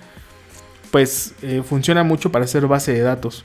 pues 0.90 1.35
eh, 1.42 1.62
funciona 1.64 2.02
mucho 2.04 2.32
para 2.32 2.44
hacer 2.44 2.66
base 2.66 2.92
de 2.92 3.00
datos. 3.00 3.44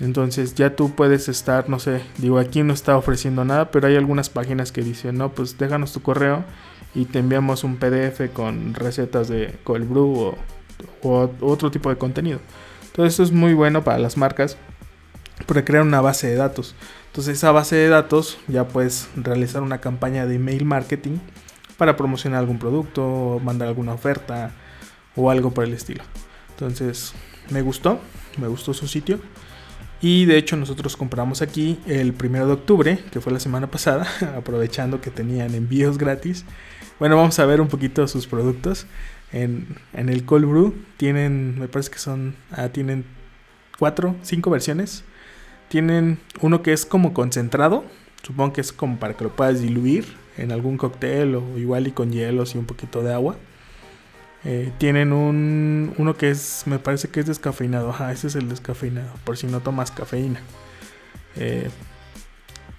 Entonces 0.00 0.54
ya 0.54 0.76
tú 0.76 0.94
puedes 0.94 1.28
estar, 1.28 1.68
no 1.68 1.78
sé, 1.78 2.00
digo 2.18 2.38
aquí 2.38 2.62
no 2.62 2.72
está 2.72 2.96
ofreciendo 2.96 3.44
nada, 3.44 3.70
pero 3.70 3.86
hay 3.86 3.96
algunas 3.96 4.30
páginas 4.30 4.72
que 4.72 4.82
dicen, 4.82 5.18
no, 5.18 5.32
pues 5.32 5.58
déjanos 5.58 5.92
tu 5.92 6.00
correo 6.00 6.44
y 6.94 7.04
te 7.04 7.20
enviamos 7.20 7.64
un 7.64 7.76
PDF 7.76 8.32
con 8.32 8.74
recetas 8.74 9.28
de 9.28 9.58
cold 9.64 9.88
brew 9.88 10.34
o, 11.02 11.30
otro 11.40 11.70
tipo 11.70 11.90
de 11.90 11.96
contenido. 11.96 12.40
Entonces 12.86 13.14
esto 13.14 13.22
es 13.22 13.32
muy 13.32 13.54
bueno 13.54 13.84
para 13.84 13.98
las 13.98 14.16
marcas 14.16 14.56
para 15.46 15.64
crear 15.64 15.82
una 15.82 16.00
base 16.00 16.26
de 16.26 16.36
datos. 16.36 16.74
Entonces 17.06 17.38
esa 17.38 17.52
base 17.52 17.76
de 17.76 17.88
datos 17.88 18.38
ya 18.48 18.68
puedes 18.68 19.08
realizar 19.16 19.62
una 19.62 19.80
campaña 19.80 20.26
de 20.26 20.36
email 20.36 20.64
marketing 20.64 21.18
para 21.76 21.96
promocionar 21.96 22.40
algún 22.40 22.58
producto, 22.58 23.40
mandar 23.42 23.68
alguna 23.68 23.94
oferta 23.94 24.52
o 25.16 25.30
algo 25.30 25.50
por 25.52 25.64
el 25.64 25.72
estilo. 25.72 26.04
Entonces 26.50 27.14
me 27.50 27.62
gustó, 27.62 28.00
me 28.38 28.48
gustó 28.48 28.74
su 28.74 28.86
sitio. 28.86 29.18
Y 30.02 30.24
de 30.24 30.38
hecho 30.38 30.56
nosotros 30.56 30.96
compramos 30.96 31.42
aquí 31.42 31.78
el 31.86 32.14
primero 32.14 32.46
de 32.46 32.54
octubre, 32.54 32.98
que 33.10 33.20
fue 33.20 33.32
la 33.32 33.40
semana 33.40 33.70
pasada, 33.70 34.06
aprovechando 34.36 35.00
que 35.00 35.10
tenían 35.10 35.54
envíos 35.54 35.98
gratis. 35.98 36.44
Bueno, 36.98 37.16
vamos 37.16 37.38
a 37.38 37.46
ver 37.46 37.60
un 37.60 37.68
poquito 37.68 38.06
sus 38.08 38.26
productos. 38.26 38.86
En, 39.32 39.76
el 39.94 40.24
Cold 40.24 40.46
Brew 40.46 40.74
tienen, 40.96 41.58
me 41.58 41.68
parece 41.68 41.90
que 41.90 41.98
son, 41.98 42.34
ah, 42.50 42.70
tienen 42.70 43.04
cuatro, 43.78 44.16
cinco 44.22 44.50
versiones. 44.50 45.04
Tienen 45.68 46.18
uno 46.40 46.62
que 46.62 46.72
es 46.72 46.84
como 46.84 47.14
concentrado, 47.14 47.84
supongo 48.22 48.54
que 48.54 48.60
es 48.60 48.72
como 48.72 48.98
para 48.98 49.14
que 49.14 49.24
lo 49.24 49.36
puedas 49.36 49.60
diluir 49.60 50.06
en 50.36 50.50
algún 50.50 50.76
cóctel 50.78 51.36
o 51.36 51.58
igual 51.58 51.86
y 51.86 51.92
con 51.92 52.10
hielos 52.10 52.54
y 52.54 52.58
un 52.58 52.66
poquito 52.66 53.02
de 53.02 53.12
agua. 53.12 53.36
Eh, 54.44 54.72
tienen 54.78 55.12
un 55.12 55.92
uno 55.98 56.16
que 56.16 56.30
es, 56.30 56.62
me 56.66 56.78
parece 56.78 57.08
que 57.08 57.20
es 57.20 57.26
descafeinado. 57.26 57.90
Ajá, 57.90 58.12
ese 58.12 58.28
es 58.28 58.36
el 58.36 58.48
descafeinado, 58.48 59.10
por 59.24 59.36
si 59.36 59.46
no 59.46 59.60
tomas 59.60 59.90
cafeína. 59.90 60.40
Eh, 61.36 61.68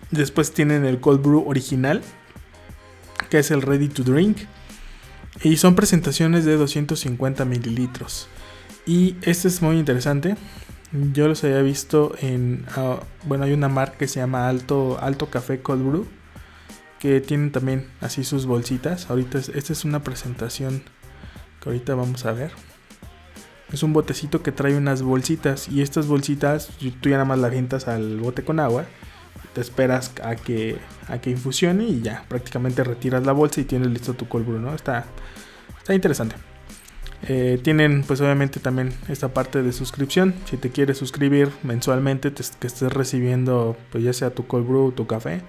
después 0.09 0.53
tienen 0.53 0.85
el 0.85 0.99
cold 0.99 1.21
brew 1.21 1.47
original, 1.47 2.01
que 3.29 3.39
es 3.39 3.51
el 3.51 3.61
ready 3.61 3.89
to 3.89 4.03
drink. 4.03 4.37
Y 5.43 5.57
son 5.57 5.75
presentaciones 5.75 6.45
de 6.45 6.55
250 6.57 7.45
mililitros. 7.45 8.27
Y 8.85 9.15
este 9.21 9.47
es 9.47 9.61
muy 9.61 9.77
interesante. 9.77 10.35
Yo 11.13 11.27
los 11.27 11.43
había 11.43 11.61
visto 11.61 12.13
en. 12.19 12.65
Ah, 12.75 12.99
bueno, 13.25 13.45
hay 13.45 13.53
una 13.53 13.69
marca 13.69 13.97
que 13.97 14.07
se 14.07 14.19
llama 14.19 14.49
Alto, 14.49 14.97
Alto 14.99 15.29
Café 15.29 15.61
Cold 15.61 15.87
Brew. 15.87 16.07
Que 16.99 17.21
tienen 17.21 17.51
también 17.51 17.87
así 18.01 18.23
sus 18.23 18.45
bolsitas. 18.45 19.09
Ahorita 19.09 19.39
esta 19.39 19.73
es 19.73 19.85
una 19.85 20.03
presentación 20.03 20.83
que 21.61 21.69
ahorita 21.69 21.95
vamos 21.95 22.25
a 22.25 22.33
ver. 22.33 22.51
Es 23.71 23.83
un 23.83 23.93
botecito 23.93 24.43
que 24.43 24.51
trae 24.51 24.75
unas 24.75 25.01
bolsitas. 25.01 25.69
Y 25.69 25.81
estas 25.81 26.07
bolsitas 26.07 26.69
tú 26.99 27.09
ya 27.09 27.15
nada 27.15 27.25
más 27.25 27.39
las 27.39 27.51
avientas 27.51 27.87
al 27.87 28.19
bote 28.19 28.43
con 28.43 28.59
agua 28.59 28.85
te 29.53 29.61
esperas 29.61 30.13
a 30.23 30.35
que, 30.35 30.77
a 31.07 31.19
que 31.19 31.29
infusione 31.29 31.85
y 31.85 32.01
ya 32.01 32.25
prácticamente 32.27 32.83
retiras 32.83 33.25
la 33.25 33.33
bolsa 33.33 33.61
y 33.61 33.65
tienes 33.65 33.89
listo 33.89 34.13
tu 34.13 34.27
cold 34.27 34.45
brew, 34.45 34.59
¿no? 34.59 34.73
Está, 34.73 35.05
está 35.77 35.93
interesante. 35.93 36.35
Eh, 37.27 37.59
tienen 37.61 38.03
pues 38.03 38.19
obviamente 38.21 38.59
también 38.59 38.93
esta 39.09 39.33
parte 39.33 39.61
de 39.61 39.73
suscripción. 39.73 40.33
Si 40.45 40.57
te 40.57 40.69
quieres 40.71 40.97
suscribir 40.97 41.51
mensualmente, 41.63 42.31
que 42.31 42.67
estés 42.67 42.93
recibiendo 42.93 43.77
pues 43.91 44.03
ya 44.03 44.13
sea 44.13 44.33
tu 44.33 44.47
cold 44.47 44.67
brew 44.67 44.91
tu 44.91 45.05
café. 45.07 45.41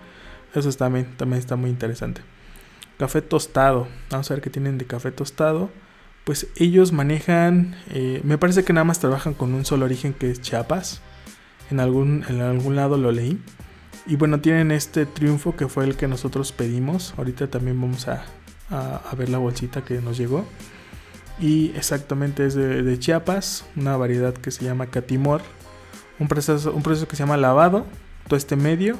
Eso 0.54 0.71
también, 0.73 1.16
también 1.16 1.38
está 1.38 1.57
muy 1.57 1.71
interesante. 1.71 2.23
Café 2.99 3.23
tostado. 3.23 3.88
Vamos 4.11 4.31
a 4.31 4.35
ver 4.35 4.42
qué 4.42 4.50
tienen 4.50 4.78
de 4.78 4.85
café 4.85 5.12
tostado. 5.12 5.71
Pues 6.25 6.47
ellos 6.57 6.93
manejan, 6.93 7.75
eh, 7.91 8.21
me 8.23 8.38
parece 8.38 8.64
que 8.64 8.73
nada 8.73 8.85
más 8.85 9.00
trabajan 9.00 9.35
con 9.35 9.55
un 9.55 9.64
solo 9.64 9.87
origen 9.87 10.14
que 10.14 10.31
es 10.31 10.41
Chiapas. 10.41 11.00
En 11.71 11.81
algún, 11.81 12.25
en 12.29 12.41
algún 12.41 12.76
lado 12.76 12.97
lo 12.97 13.11
leí. 13.11 13.41
Y 14.07 14.17
bueno, 14.17 14.41
tienen 14.41 14.71
este 14.71 15.07
triunfo 15.07 15.57
que 15.57 15.69
fue 15.69 15.85
el 15.85 15.97
que 15.97 16.07
nosotros 16.07 16.52
pedimos. 16.52 17.14
Ahorita 17.17 17.49
también 17.49 17.81
vamos 17.81 18.07
a, 18.09 18.25
ver 19.17 19.29
la 19.29 19.38
bolsita 19.38 19.83
que 19.83 20.00
nos 20.00 20.17
llegó. 20.17 20.45
Y 21.41 21.73
exactamente 21.76 22.47
es 22.47 22.55
de, 22.55 22.99
Chiapas, 22.99 23.64
una 23.75 23.97
variedad 23.97 24.35
que 24.35 24.50
se 24.50 24.64
llama 24.64 24.87
Catimor. 24.87 25.43
Un 26.21 26.29
proceso, 26.29 26.73
un 26.73 26.83
proceso 26.83 27.09
que 27.09 27.17
se 27.17 27.25
llama 27.25 27.37
lavado, 27.37 27.87
todo 28.29 28.37
este 28.37 28.55
medio. 28.55 28.97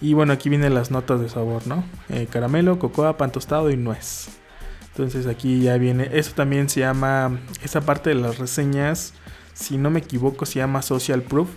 Y 0.00 0.14
bueno, 0.14 0.32
aquí 0.32 0.48
vienen 0.48 0.74
las 0.74 0.90
notas 0.90 1.20
de 1.20 1.28
sabor, 1.28 1.66
¿no? 1.66 1.84
Eh, 2.08 2.26
caramelo, 2.30 2.78
cocoa, 2.78 3.16
pan 3.16 3.32
tostado 3.32 3.70
y 3.70 3.76
nuez. 3.76 4.28
Entonces 4.96 5.26
aquí 5.26 5.60
ya 5.60 5.76
viene, 5.76 6.08
eso 6.12 6.32
también 6.34 6.70
se 6.70 6.80
llama, 6.80 7.38
esa 7.62 7.82
parte 7.82 8.08
de 8.08 8.16
las 8.16 8.38
reseñas, 8.38 9.12
si 9.52 9.76
no 9.76 9.90
me 9.90 9.98
equivoco, 9.98 10.46
se 10.46 10.58
llama 10.58 10.80
Social 10.80 11.20
Proof 11.20 11.50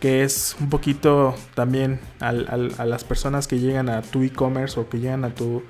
que 0.00 0.24
es 0.24 0.56
un 0.58 0.68
poquito 0.68 1.36
también 1.54 2.00
a 2.18 2.32
las 2.32 3.04
personas 3.04 3.46
que 3.46 3.60
llegan 3.60 3.88
a 3.88 4.02
tu 4.02 4.24
e-commerce 4.24 4.80
o 4.80 4.88
que 4.88 4.98
llegan 4.98 5.24
a 5.24 5.32
tu, 5.32 5.62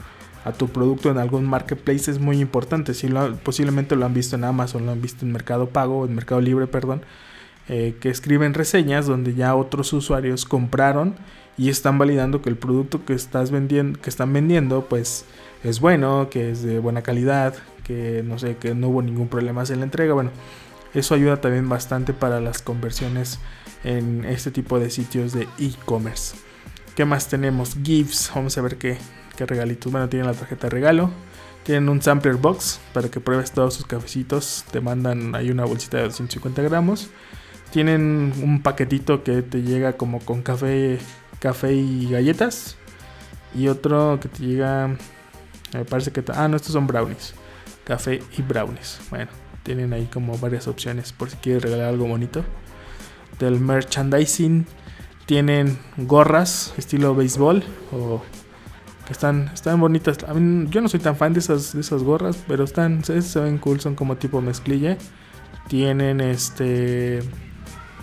a 0.47 0.53
tu 0.53 0.69
producto 0.69 1.11
en 1.11 1.19
algún 1.19 1.45
marketplace 1.45 2.11
es 2.11 2.19
muy 2.19 2.41
importante. 2.41 2.95
Si 2.95 3.11
posiblemente 3.45 3.95
lo 3.95 4.07
han 4.07 4.15
visto 4.15 4.37
en 4.37 4.45
Amazon, 4.45 4.87
lo 4.87 4.93
han 4.93 5.03
visto 5.03 5.27
en 5.27 5.33
Mercado 5.33 5.69
Pago, 5.69 6.07
en 6.07 6.15
Mercado 6.15 6.41
Libre, 6.41 6.67
perdón, 6.67 7.03
eh, 7.69 7.99
que 8.01 8.09
escriben 8.09 8.55
reseñas 8.55 9.07
donde 9.07 9.35
ya 9.35 9.55
otros 9.55 9.93
usuarios 9.93 10.47
compraron 10.47 11.15
y 11.59 11.69
están 11.69 11.99
validando 11.99 12.41
que 12.41 12.49
el 12.49 12.57
producto 12.57 13.05
que 13.05 13.13
estás 13.13 13.51
vendiendo, 13.51 14.01
que 14.01 14.09
están 14.09 14.33
vendiendo, 14.33 14.87
pues 14.89 15.27
es 15.65 15.81
bueno, 15.81 16.29
que 16.31 16.51
es 16.51 16.63
de 16.63 16.79
buena 16.79 17.03
calidad, 17.03 17.55
que 17.85 18.23
no 18.25 18.39
sé, 18.39 18.57
que 18.57 18.75
no 18.75 18.89
hubo 18.89 19.03
ningún 19.03 19.29
problema 19.29 19.63
en 19.69 19.79
la 19.79 19.85
entrega. 19.85 20.15
Bueno, 20.15 20.31
eso 20.95 21.15
ayuda 21.15 21.41
también 21.41 21.69
bastante 21.69 22.13
para 22.13 22.41
las 22.41 22.63
conversiones 22.63 23.39
en 23.85 24.25
este 24.25 24.51
tipo 24.51 24.79
de 24.79 24.91
sitios 24.91 25.33
de 25.33 25.49
e-commerce. 25.59 26.37
¿Qué 26.95 27.05
más 27.05 27.29
tenemos? 27.29 27.77
GIFs. 27.83 28.31
Vamos 28.35 28.59
a 28.59 28.63
ver 28.63 28.77
qué, 28.77 28.99
qué 29.37 29.47
regalitos. 29.47 29.91
Bueno, 29.91 30.09
tienen 30.09 30.27
la 30.27 30.35
tarjeta 30.35 30.67
de 30.67 30.71
regalo. 30.71 31.11
Tienen 31.63 31.89
un 31.89 32.03
sampler 32.03 32.35
box 32.35 32.81
para 32.93 33.09
que 33.09 33.21
pruebes 33.21 33.53
todos 33.53 33.75
sus 33.75 33.87
cafecitos. 33.87 34.65
Te 34.71 34.81
mandan 34.81 35.35
ahí 35.35 35.51
una 35.51 35.65
bolsita 35.65 35.97
de 35.99 36.05
250 36.05 36.61
gramos. 36.63 37.09
Tienen 37.71 38.33
un 38.43 38.63
paquetito 38.63 39.23
que 39.23 39.43
te 39.43 39.63
llega 39.63 39.95
como 39.95 40.21
con 40.21 40.43
café, 40.43 40.99
café 41.39 41.73
y 41.73 42.11
galletas. 42.11 42.77
Y 43.55 43.69
otro 43.69 44.19
que 44.21 44.29
te 44.29 44.43
llega. 44.43 44.97
Me 45.73 45.85
parece 45.85 46.11
que. 46.13 46.23
Ah, 46.35 46.49
no, 46.49 46.57
estos 46.57 46.73
son 46.73 46.87
brownies. 46.87 47.35
Café 47.85 48.23
y 48.37 48.43
brownies. 48.43 49.01
Bueno, 49.11 49.31
tienen 49.63 49.93
ahí 49.93 50.07
como 50.07 50.37
varias 50.39 50.69
opciones 50.69 51.13
por 51.13 51.31
si 51.31 51.37
quieres 51.37 51.63
regalar 51.63 51.89
algo 51.89 52.07
bonito 52.07 52.45
del 53.39 53.59
merchandising 53.61 54.67
tienen 55.27 55.79
gorras 55.97 56.75
estilo 56.77 57.15
béisbol 57.15 57.63
o 57.93 58.23
están, 59.11 59.51
están 59.53 59.81
bonitas. 59.81 60.19
yo 60.19 60.81
no 60.81 60.89
soy 60.89 61.01
tan 61.01 61.17
fan 61.17 61.33
de 61.33 61.41
esas, 61.41 61.75
de 61.75 61.81
esas 61.81 62.03
gorras, 62.03 62.39
pero 62.47 62.65
están, 62.65 63.05
se, 63.05 63.41
ven 63.41 63.59
cool, 63.59 63.81
son 63.81 63.95
como 63.95 64.17
tipo 64.17 64.41
mezclilla. 64.41 64.97
Tienen 65.69 66.21
este 66.21 67.21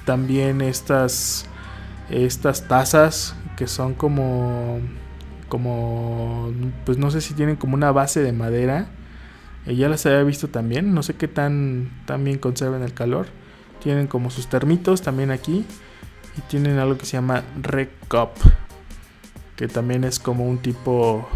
también 0.05 0.61
estas 0.61 1.45
estas 2.09 2.67
tazas 2.67 3.35
que 3.55 3.67
son 3.67 3.93
como 3.93 4.79
como 5.49 6.53
pues 6.85 6.97
no 6.97 7.11
sé 7.11 7.21
si 7.21 7.33
tienen 7.33 7.57
como 7.57 7.75
una 7.75 7.91
base 7.91 8.21
de 8.21 8.31
madera. 8.31 8.87
Eh, 9.65 9.75
ya 9.75 9.89
las 9.89 10.05
había 10.05 10.23
visto 10.23 10.47
también, 10.47 10.93
no 10.93 11.03
sé 11.03 11.15
qué 11.15 11.27
tan, 11.27 11.91
bien 12.19 12.37
conservan 12.37 12.83
el 12.83 12.93
calor. 12.93 13.27
Tienen 13.83 14.07
como 14.07 14.29
sus 14.29 14.47
termitos 14.47 15.01
también 15.01 15.31
aquí. 15.31 15.65
Y 16.37 16.41
tienen 16.41 16.79
algo 16.79 16.97
que 16.97 17.05
se 17.05 17.13
llama 17.13 17.43
Recop. 17.61 18.37
Que 19.55 19.67
también 19.67 20.03
es 20.03 20.19
como 20.19 20.47
un 20.47 20.59
tipo. 20.59 21.27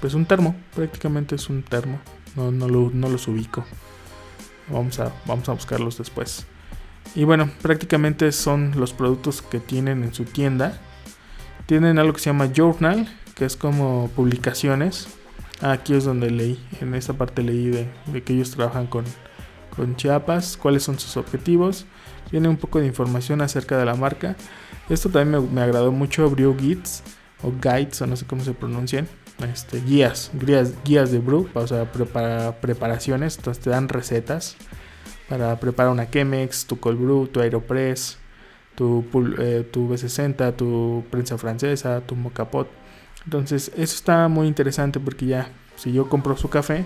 Pues 0.00 0.14
un 0.14 0.26
termo. 0.26 0.56
Prácticamente 0.74 1.36
es 1.36 1.48
un 1.48 1.62
termo. 1.62 2.00
No, 2.34 2.50
no, 2.50 2.66
no 2.66 3.08
los 3.08 3.28
ubico. 3.28 3.64
Vamos 4.68 4.98
a, 5.00 5.12
vamos 5.26 5.48
a 5.48 5.52
buscarlos 5.52 5.98
después. 5.98 6.46
Y 7.14 7.24
bueno, 7.24 7.50
prácticamente 7.60 8.32
son 8.32 8.72
los 8.76 8.92
productos 8.92 9.42
que 9.42 9.60
tienen 9.60 10.02
en 10.02 10.14
su 10.14 10.24
tienda. 10.24 10.80
Tienen 11.66 11.98
algo 11.98 12.14
que 12.14 12.20
se 12.20 12.30
llama 12.30 12.50
Journal, 12.52 13.08
que 13.34 13.44
es 13.44 13.56
como 13.56 14.10
publicaciones. 14.14 15.08
Aquí 15.60 15.94
es 15.94 16.04
donde 16.04 16.30
leí, 16.30 16.58
en 16.80 16.94
esta 16.94 17.12
parte 17.12 17.42
leí 17.42 17.68
de 17.68 18.22
que 18.22 18.32
ellos 18.32 18.50
trabajan 18.50 18.86
con 18.86 19.04
con 19.76 19.96
Chiapas, 19.96 20.56
cuáles 20.56 20.82
son 20.82 20.98
sus 20.98 21.16
objetivos. 21.16 21.86
Viene 22.30 22.48
un 22.48 22.56
poco 22.56 22.80
de 22.80 22.86
información 22.86 23.40
acerca 23.40 23.78
de 23.78 23.84
la 23.84 23.94
marca. 23.94 24.36
Esto 24.88 25.08
también 25.08 25.52
me, 25.52 25.60
agradó 25.60 25.92
mucho, 25.92 26.28
Brew 26.30 26.56
Guides 26.56 27.02
o 27.42 27.52
Guides, 27.52 28.00
o 28.02 28.06
no 28.06 28.16
sé 28.16 28.26
cómo 28.26 28.44
se 28.44 28.52
pronuncian. 28.52 29.08
Este, 29.50 29.80
guías, 29.80 30.30
guías, 30.34 30.72
guías 30.84 31.10
de 31.10 31.18
brew, 31.18 31.48
o 31.54 31.66
sea, 31.66 31.90
para 31.90 32.60
preparaciones, 32.60 33.38
entonces 33.38 33.64
te 33.64 33.70
dan 33.70 33.88
recetas 33.88 34.56
para 35.28 35.58
preparar 35.58 35.90
una 35.90 36.08
Chemex, 36.08 36.66
tu 36.66 36.78
cold 36.78 37.00
brew, 37.00 37.26
tu 37.26 37.40
Aeropress, 37.40 38.18
tu, 38.76 39.04
eh, 39.38 39.66
tu 39.72 39.88
B60, 39.88 40.54
tu 40.54 41.04
prensa 41.10 41.38
francesa, 41.38 42.02
tu 42.02 42.14
mocapot. 42.14 42.68
Entonces, 43.24 43.70
eso 43.76 43.94
está 43.94 44.28
muy 44.28 44.46
interesante 44.46 45.00
porque 45.00 45.26
ya, 45.26 45.48
si 45.76 45.92
yo 45.92 46.08
compro 46.08 46.36
su 46.36 46.48
café, 46.48 46.84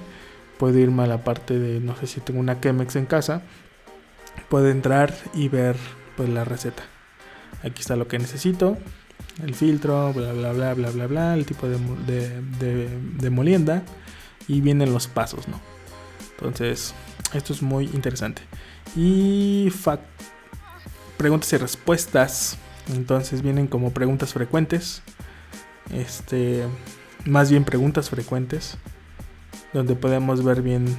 puedo 0.59 0.79
irme 0.79 1.05
a 1.05 1.07
la 1.07 1.25
parte 1.25 1.59
de, 1.59 1.81
no 1.81 1.97
sé 1.97 2.07
si 2.07 2.21
tengo 2.21 2.41
una 2.41 2.61
Chemex 2.61 2.97
en 2.97 3.07
casa, 3.07 3.43
puedo 4.49 4.69
entrar 4.69 5.15
y 5.35 5.49
ver 5.49 5.77
pues 6.17 6.29
la 6.29 6.45
receta. 6.45 6.83
Aquí 7.63 7.81
está 7.81 7.97
lo 7.97 8.07
que 8.07 8.19
necesito, 8.19 8.77
el 9.43 9.55
filtro, 9.55 10.13
bla 10.13 10.33
bla 10.33 10.53
bla 10.53 10.75
bla 10.75 10.91
bla 10.91 11.07
bla, 11.07 11.35
el 11.35 11.47
tipo 11.47 11.67
de, 11.69 11.79
de, 12.59 12.89
de, 13.19 13.31
molienda 13.31 13.83
y 14.47 14.61
vienen 14.61 14.93
los 14.93 15.09
pasos, 15.09 15.49
¿no? 15.49 15.61
Entonces, 16.33 16.95
esto 17.33 17.53
es 17.53 17.63
muy 17.63 17.87
interesante. 17.87 18.43
Y 18.95 19.71
preguntas 21.17 21.53
y 21.53 21.57
respuestas. 21.57 22.59
Entonces 22.95 23.43
vienen 23.43 23.67
como 23.67 23.91
preguntas 23.91 24.33
frecuentes. 24.33 25.03
Este, 25.93 26.65
más 27.25 27.51
bien 27.51 27.65
preguntas 27.65 28.11
frecuentes. 28.11 28.77
Donde 29.73 29.95
podemos 29.95 30.45
ver 30.45 30.63
bien 30.63 30.97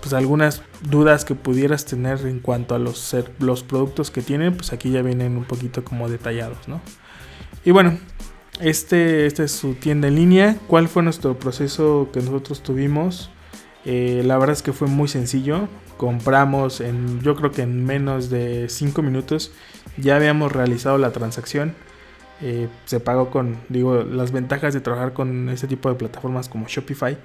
pues 0.00 0.14
algunas 0.14 0.62
dudas 0.82 1.24
que 1.24 1.34
pudieras 1.34 1.84
tener 1.84 2.20
en 2.26 2.38
cuanto 2.38 2.76
a 2.76 2.78
los, 2.78 3.16
los 3.40 3.64
productos 3.64 4.12
que 4.12 4.22
tienen, 4.22 4.56
pues 4.56 4.72
aquí 4.72 4.90
ya 4.90 5.02
vienen 5.02 5.36
un 5.36 5.44
poquito 5.44 5.84
como 5.84 6.08
detallados, 6.08 6.68
¿no? 6.68 6.80
Y 7.64 7.72
bueno, 7.72 7.98
este, 8.60 9.26
esta 9.26 9.42
es 9.42 9.50
su 9.50 9.74
tienda 9.74 10.06
en 10.06 10.14
línea. 10.14 10.56
¿Cuál 10.68 10.86
fue 10.86 11.02
nuestro 11.02 11.36
proceso 11.38 12.08
que 12.12 12.20
nosotros 12.20 12.62
tuvimos? 12.62 13.30
Eh, 13.84 14.22
la 14.24 14.38
verdad 14.38 14.54
es 14.54 14.62
que 14.62 14.72
fue 14.72 14.86
muy 14.86 15.08
sencillo. 15.08 15.68
Compramos 15.96 16.80
en, 16.80 17.20
yo 17.22 17.34
creo 17.34 17.50
que 17.50 17.62
en 17.62 17.84
menos 17.84 18.30
de 18.30 18.68
5 18.68 19.02
minutos 19.02 19.50
ya 19.96 20.16
habíamos 20.16 20.52
realizado 20.52 20.98
la 20.98 21.10
transacción. 21.10 21.74
Eh, 22.42 22.68
se 22.84 23.00
pagó 23.00 23.30
con, 23.30 23.56
digo, 23.68 24.02
las 24.02 24.30
ventajas 24.30 24.74
de 24.74 24.80
trabajar 24.80 25.14
con 25.14 25.48
este 25.48 25.66
tipo 25.66 25.88
de 25.88 25.94
plataformas 25.94 26.48
como 26.48 26.66
Shopify 26.68 27.16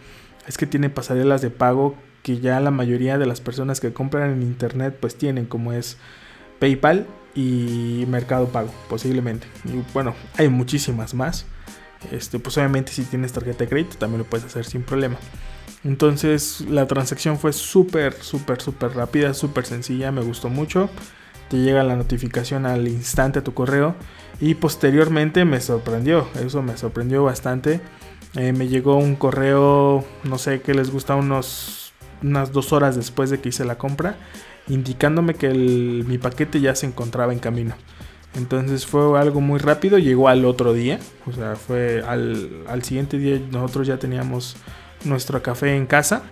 es 0.48 0.58
que 0.58 0.65
tiene 0.65 0.89
pasarelas 0.89 1.41
de 1.41 1.50
pago 1.50 1.96
que 2.24 2.39
ya 2.39 2.60
la 2.60 2.72
mayoría 2.72 3.18
de 3.18 3.25
las 3.25 3.41
personas 3.41 3.80
que 3.80 3.94
compran 3.94 4.32
en 4.32 4.41
internet 4.41 4.98
pues 5.00 5.18
tienen 5.18 5.46
como 5.46 5.74
es 5.74 5.98
PayPal 6.60 7.08
y 7.36 8.06
Mercado 8.08 8.48
Pago 8.48 8.72
posiblemente. 8.89 9.48
Y 9.65 9.84
bueno 9.94 10.13
hay 10.38 10.50
muchísimas 10.50 11.13
más. 11.13 11.46
Este 12.12 12.39
pues 12.39 12.58
obviamente 12.58 12.91
si 12.91 13.03
tienes 13.03 13.34
tarjeta 13.34 13.65
de 13.65 13.70
crédito 13.70 13.98
también 13.98 14.20
lo 14.20 14.25
puedes 14.25 14.46
hacer 14.46 14.65
sin 14.65 14.84
problema. 14.84 15.18
Entonces 15.84 16.62
la 16.62 16.88
transacción 16.88 17.38
fue 17.38 17.53
súper 17.53 18.13
súper 18.13 18.62
súper 18.62 18.94
rápida 18.94 19.34
súper 19.34 19.65
sencilla 19.65 20.12
me 20.12 20.22
gustó 20.22 20.50
mucho. 20.50 20.89
Te 21.50 21.58
llega 21.58 21.84
la 21.84 21.96
notificación 21.96 22.65
al 22.65 22.88
instante 22.88 23.39
a 23.39 23.44
tu 23.44 23.53
correo 23.53 23.96
y 24.41 24.55
posteriormente 24.55 25.45
me 25.45 25.62
sorprendió 25.62 26.27
eso 26.43 26.62
me 26.62 26.75
sorprendió 26.75 27.24
bastante 27.24 27.79
eh, 28.36 28.51
me 28.51 28.67
llegó 28.67 28.98
un 28.98 29.15
correo 29.15 30.03
no 30.24 30.38
sé 30.38 30.62
qué 30.62 30.74
les 30.74 30.91
gusta 30.91 31.15
unos 31.15 31.81
unas 32.24 32.51
dos 32.51 32.74
horas 32.74 32.95
después 32.95 33.29
de 33.29 33.39
que 33.39 33.50
hice 33.50 33.65
la 33.65 33.77
compra, 33.77 34.15
indicándome 34.67 35.33
que 35.36 35.50
mi 35.50 36.17
paquete 36.17 36.62
ya 36.62 36.75
se 36.75 36.86
encontraba 36.86 37.33
en 37.33 37.39
camino. 37.39 37.75
Entonces 38.36 38.86
fue 38.86 39.19
algo 39.19 39.41
muy 39.41 39.60
rápido, 39.60 39.98
llegó 39.98 40.29
al 40.29 40.45
otro 40.45 40.74
día, 40.74 41.00
o 41.25 41.33
sea, 41.33 41.55
fue 41.55 42.01
al, 42.01 42.81
siguiente 42.83 43.17
día 43.17 43.41
nosotros 43.51 43.88
ya 43.88 43.98
teníamos 43.98 44.55
nuestro 45.03 45.41
café 45.43 45.75
en 45.75 45.86
casa 45.86 46.24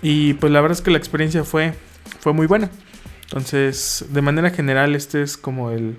y 0.00 0.34
pues 0.34 0.50
la 0.52 0.60
verdad 0.62 0.78
es 0.78 0.82
que 0.82 0.90
la 0.90 0.98
experiencia 0.98 1.44
fue, 1.44 1.74
fue 2.20 2.32
muy 2.32 2.46
buena. 2.46 2.70
Entonces, 3.24 4.06
de 4.10 4.22
manera 4.22 4.50
general, 4.50 4.94
este 4.94 5.20
es 5.20 5.36
como 5.36 5.72
el, 5.72 5.98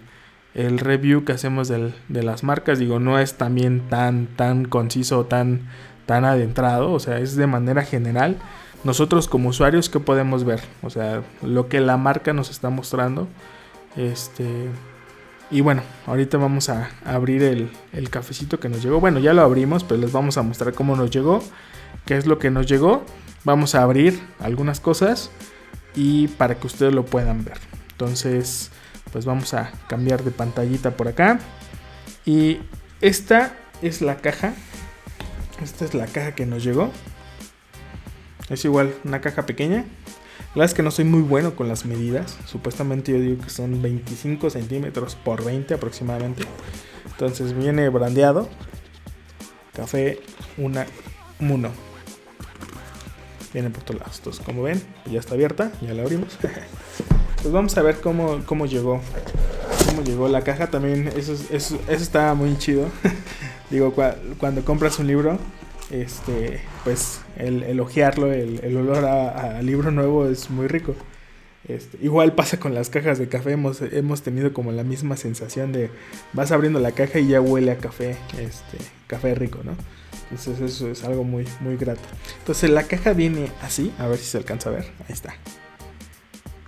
el 0.54 0.80
review 0.80 1.24
que 1.24 1.34
hacemos 1.34 1.68
de 1.68 2.24
las 2.24 2.44
marcas. 2.44 2.80
Digo, 2.80 3.00
no 3.00 3.20
es 3.20 3.36
también 3.36 3.88
tan, 3.90 4.28
tan 4.28 4.66
conciso, 4.66 5.26
tan, 5.26 5.70
tan 6.06 6.26
adentrado, 6.26 6.92
o 6.92 7.00
sea, 7.00 7.20
es 7.20 7.36
de 7.36 7.48
manera 7.48 7.84
general 7.84 8.38
nosotros 8.84 9.28
como 9.28 9.50
usuarios, 9.50 9.90
¿qué 9.90 10.00
podemos 10.00 10.44
ver? 10.44 10.62
O 10.82 10.90
sea, 10.90 11.24
lo 11.42 11.68
que 11.68 11.82
la 11.82 11.98
marca 11.98 12.34
nos 12.34 12.50
está 12.50 12.70
mostrando. 12.70 13.28
Este. 13.96 14.70
Y 15.50 15.62
bueno, 15.62 15.82
ahorita 16.06 16.38
vamos 16.38 16.70
a 16.70 16.90
abrir 17.06 17.44
el, 17.44 18.10
cafecito 18.10 18.60
que 18.60 18.70
nos 18.70 18.84
llegó. 18.84 19.00
Bueno, 19.00 19.20
ya 19.20 19.34
lo 19.34 19.42
abrimos, 19.42 19.84
pero 19.84 20.00
les 20.00 20.12
vamos 20.12 20.38
a 20.38 20.42
mostrar 20.42 20.74
cómo 20.74 20.96
nos 20.96 21.10
llegó. 21.10 21.44
Qué 22.06 22.18
es 22.18 22.28
lo 22.28 22.38
que 22.38 22.52
nos 22.52 22.68
llegó. 22.68 23.04
Vamos 23.44 23.76
a 23.76 23.82
abrir 23.82 24.20
algunas 24.40 24.80
cosas. 24.80 25.32
Y 25.96 26.28
para 26.30 26.56
que 26.56 26.68
ustedes 26.68 26.94
lo 26.94 27.06
puedan 27.06 27.44
ver. 27.44 27.58
Entonces, 27.92 28.72
pues 29.18 29.26
vamos 29.26 29.56
a 29.56 29.72
cambiar 29.88 30.24
de 30.24 30.30
pantallita 30.30 30.92
por 30.92 31.08
acá. 31.08 31.40
Y 32.24 32.60
esta 33.02 33.58
es 33.82 34.04
la 34.04 34.18
caja. 34.18 34.54
Esta 35.60 35.86
es 35.86 35.96
la 35.96 36.06
caja 36.06 36.36
que 36.36 36.46
nos 36.46 36.64
llegó. 36.64 36.92
Es 38.48 38.64
igual, 38.64 38.94
una 39.06 39.20
caja 39.20 39.48
pequeña. 39.48 39.78
La 40.50 40.54
verdad 40.54 40.66
es 40.66 40.74
que 40.76 40.84
no 40.84 40.92
soy 40.92 41.06
muy 41.06 41.22
bueno 41.22 41.56
con 41.56 41.68
las 41.68 41.84
medidas. 41.84 42.38
Supuestamente 42.46 43.12
yo 43.12 43.20
digo 43.20 43.44
que 43.44 43.50
son 43.50 43.82
25 43.82 44.52
centímetros 44.52 45.16
por 45.16 45.44
20 45.44 45.74
aproximadamente. 45.74 46.44
Entonces 47.10 47.58
viene 47.58 47.90
brandeado. 47.90 48.48
Café 49.74 50.20
una 50.58 50.86
Muno. 51.40 51.72
Viene 53.52 53.72
por 53.72 53.82
todos 53.82 54.00
lados. 54.00 54.18
Entonces, 54.20 54.46
como 54.46 54.62
ven, 54.62 54.80
ya 55.10 55.20
está 55.20 55.34
abierta. 55.34 55.72
Ya 55.82 55.96
la 55.96 56.04
abrimos. 56.04 56.38
pues 57.48 57.54
vamos 57.54 57.78
a 57.78 57.82
ver 57.82 58.02
cómo, 58.02 58.42
cómo 58.46 58.66
llegó. 58.66 59.00
Cómo 59.86 60.04
llegó 60.04 60.28
la 60.28 60.42
caja. 60.42 60.68
También 60.68 61.08
eso, 61.16 61.32
eso, 61.32 61.80
eso 61.88 62.04
está 62.04 62.34
muy 62.34 62.58
chido. 62.58 62.90
Digo, 63.70 63.94
cuando 64.38 64.66
compras 64.66 65.00
un 65.00 65.08
libro, 65.08 65.40
este, 65.90 66.60
pues 66.84 67.22
el 67.38 67.64
elogiarlo, 67.64 68.34
el, 68.34 68.60
el 68.66 68.76
olor 68.76 69.06
a, 69.06 69.62
libro 69.62 69.92
nuevo 69.92 70.28
es 70.28 70.50
muy 70.50 70.68
rico. 70.68 70.94
Este, 71.70 71.98
igual 72.02 72.34
pasa 72.34 72.60
con 72.60 72.74
las 72.74 72.90
cajas 72.90 73.18
de 73.18 73.30
café, 73.30 73.54
hemos, 73.54 73.82
hemos 73.82 74.24
tenido 74.24 74.52
como 74.52 74.74
la 74.74 74.84
misma 74.84 75.16
sensación 75.16 75.72
de 75.72 75.90
vas 76.34 76.52
abriendo 76.52 76.82
la 76.82 76.92
caja 76.92 77.20
y 77.20 77.30
ya 77.30 77.40
huele 77.40 77.72
a 77.72 77.78
café, 77.78 78.18
este, 78.34 78.78
café 79.08 79.36
rico, 79.36 79.60
¿no? 79.64 79.72
Entonces 80.32 80.60
eso 80.60 80.92
es 80.92 81.06
algo 81.06 81.24
muy, 81.24 81.48
muy 81.62 81.78
grato. 81.78 82.02
Entonces 82.40 82.70
la 82.70 82.84
caja 82.84 83.14
viene 83.14 83.50
así, 83.62 83.94
a 84.00 84.08
ver 84.08 84.18
si 84.18 84.26
se 84.26 84.38
alcanza 84.38 84.70
a 84.70 84.74
ver, 84.74 84.84
ahí 85.08 85.14
está. 85.14 85.34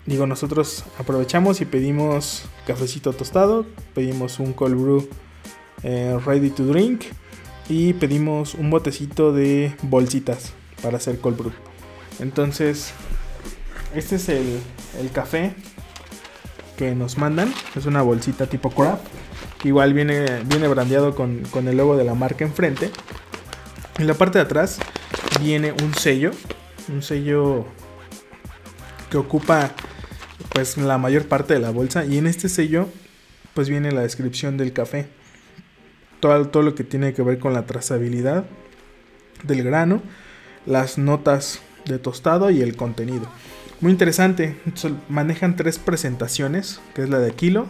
Digo, 0.10 0.26
nosotros 0.26 0.86
aprovechamos 0.98 1.62
y 1.62 1.66
pedimos 1.66 2.46
cafecito 2.66 3.14
tostado, 3.14 3.68
pedimos 3.94 4.40
un 4.40 4.54
cold 4.54 4.74
brew 4.74 5.08
eh, 5.84 6.18
ready 6.26 6.50
to 6.50 6.66
drink 6.66 7.04
y 7.70 7.94
pedimos 7.94 8.56
un 8.56 8.72
botecito 8.72 9.32
de 9.32 9.72
bolsitas 9.84 10.54
para 10.82 10.98
hacer 10.98 11.20
cold 11.20 11.38
brew. 11.38 11.52
Entonces, 12.18 12.92
este 13.94 14.16
es 14.16 14.30
el, 14.30 14.60
café 15.14 15.54
que 16.76 16.96
nos 16.96 17.20
mandan. 17.20 17.54
Es 17.76 17.86
una 17.86 18.02
bolsita 18.02 18.48
tipo 18.48 18.72
craft. 18.72 19.06
Igual 19.64 19.94
viene, 19.94 20.42
viene 20.46 20.68
brandeado 20.68 21.14
con, 21.14 21.44
con 21.52 21.68
el 21.68 21.78
logo 21.78 21.96
de 21.96 22.04
la 22.04 22.16
marca 22.16 22.44
enfrente. 22.44 22.90
En 24.00 24.08
la 24.08 24.16
parte 24.16 24.40
de 24.40 24.46
atrás 24.46 24.80
viene 25.40 25.72
un 25.72 25.94
sello. 25.94 26.32
Un 26.92 27.04
sello 27.04 27.68
que 29.12 29.18
ocupa 29.18 29.72
pues 30.60 30.78
la 30.78 30.98
mayor 30.98 31.28
parte 31.28 31.54
de 31.54 31.60
la 31.60 31.72
bolsa. 31.72 32.06
Y 32.06 32.18
en 32.18 32.28
este 32.28 32.50
sello 32.50 32.88
pues 33.54 33.70
viene 33.70 33.92
la 33.92 34.02
descripción 34.02 34.58
del 34.58 34.74
café 34.74 35.08
todo, 36.20 36.62
lo 36.62 36.76
que 36.76 36.84
tiene 36.84 37.14
que 37.14 37.22
ver 37.22 37.40
con 37.40 37.54
la 37.54 37.66
trazabilidad 37.66 38.46
del 39.44 39.64
grano, 39.64 40.02
las 40.66 40.98
notas 40.98 41.62
de 41.86 41.98
tostado 41.98 42.50
y 42.50 42.62
el 42.62 42.76
contenido. 42.76 43.28
Muy 43.82 43.92
interesante, 43.92 44.58
manejan 45.08 45.56
tres 45.56 45.80
presentaciones, 45.80 46.82
que 46.94 47.04
es 47.04 47.10
la 47.10 47.20
de 47.20 47.32
kilo, 47.32 47.68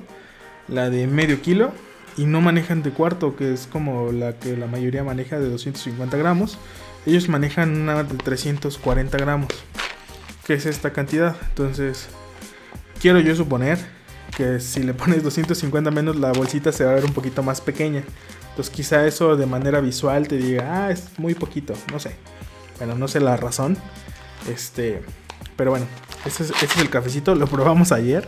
la 0.67 0.89
de 0.89 1.05
medio 1.05 1.41
kilo 1.41 1.71
y 2.17 2.25
no 2.25 2.41
manejan 2.41 2.81
de 2.81 2.89
cuarto, 2.89 3.35
que 3.35 3.53
es 3.53 3.67
como 3.67 4.11
la 4.11 4.39
que 4.39 4.57
la 4.57 4.65
mayoría 4.65 5.03
maneja 5.03 5.39
de 5.39 5.49
250 5.49 6.17
gramos. 6.17 6.57
Ellos 7.05 7.29
manejan 7.29 7.79
una 7.79 8.03
de 8.03 8.15
340 8.15 9.17
gramos, 9.17 9.49
que 10.45 10.55
es 10.55 10.65
esta 10.65 10.91
cantidad. 10.91 11.35
Entonces, 11.49 12.09
quiero 12.99 13.19
yo 13.19 13.35
suponer 13.35 13.79
que 14.35 14.59
si 14.59 14.83
le 14.83 14.93
pones 14.93 15.23
250 15.23 15.91
menos, 15.91 16.15
la 16.15 16.31
bolsita 16.31 16.71
se 16.71 16.85
va 16.85 16.91
a 16.91 16.95
ver 16.95 17.05
un 17.05 17.13
poquito 17.13 17.43
más 17.43 17.61
pequeña. 17.61 18.03
Entonces 18.49 18.73
quizá 18.73 19.05
eso 19.05 19.35
de 19.35 19.45
manera 19.45 19.79
visual 19.81 20.27
te 20.27 20.37
diga, 20.37 20.85
ah, 20.85 20.91
es 20.91 21.17
muy 21.17 21.33
poquito, 21.33 21.73
no 21.91 21.99
sé. 21.99 22.15
Bueno, 22.77 22.95
no 22.95 23.07
sé 23.07 23.19
la 23.19 23.37
razón. 23.37 23.77
Este, 24.49 25.01
pero 25.55 25.71
bueno, 25.71 25.85
ese 26.25 26.43
es, 26.43 26.77
el 26.77 26.89
cafecito, 26.89 27.35
lo 27.35 27.47
probamos 27.47 27.91
ayer. 27.91 28.27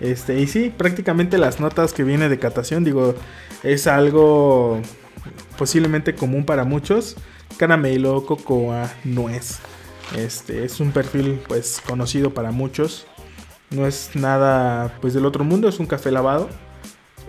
Este, 0.00 0.38
y 0.38 0.46
sí, 0.46 0.72
prácticamente 0.74 1.38
las 1.38 1.60
notas 1.60 1.92
que 1.92 2.04
viene 2.04 2.28
de 2.28 2.38
catación, 2.38 2.84
digo, 2.84 3.14
es 3.62 3.86
algo 3.86 4.80
posiblemente 5.56 6.14
común 6.14 6.44
para 6.44 6.64
muchos. 6.64 7.16
Caramelo, 7.56 8.24
cocoa, 8.26 8.90
nuez. 9.04 9.58
Este, 10.16 10.64
es 10.64 10.80
un 10.80 10.92
perfil 10.92 11.40
pues 11.48 11.82
conocido 11.86 12.32
para 12.32 12.52
muchos. 12.52 13.06
No 13.70 13.86
es 13.86 14.10
nada 14.14 14.96
pues 15.00 15.14
del 15.14 15.26
otro 15.26 15.44
mundo, 15.44 15.68
es 15.68 15.78
un 15.78 15.86
café 15.86 16.10
lavado 16.10 16.48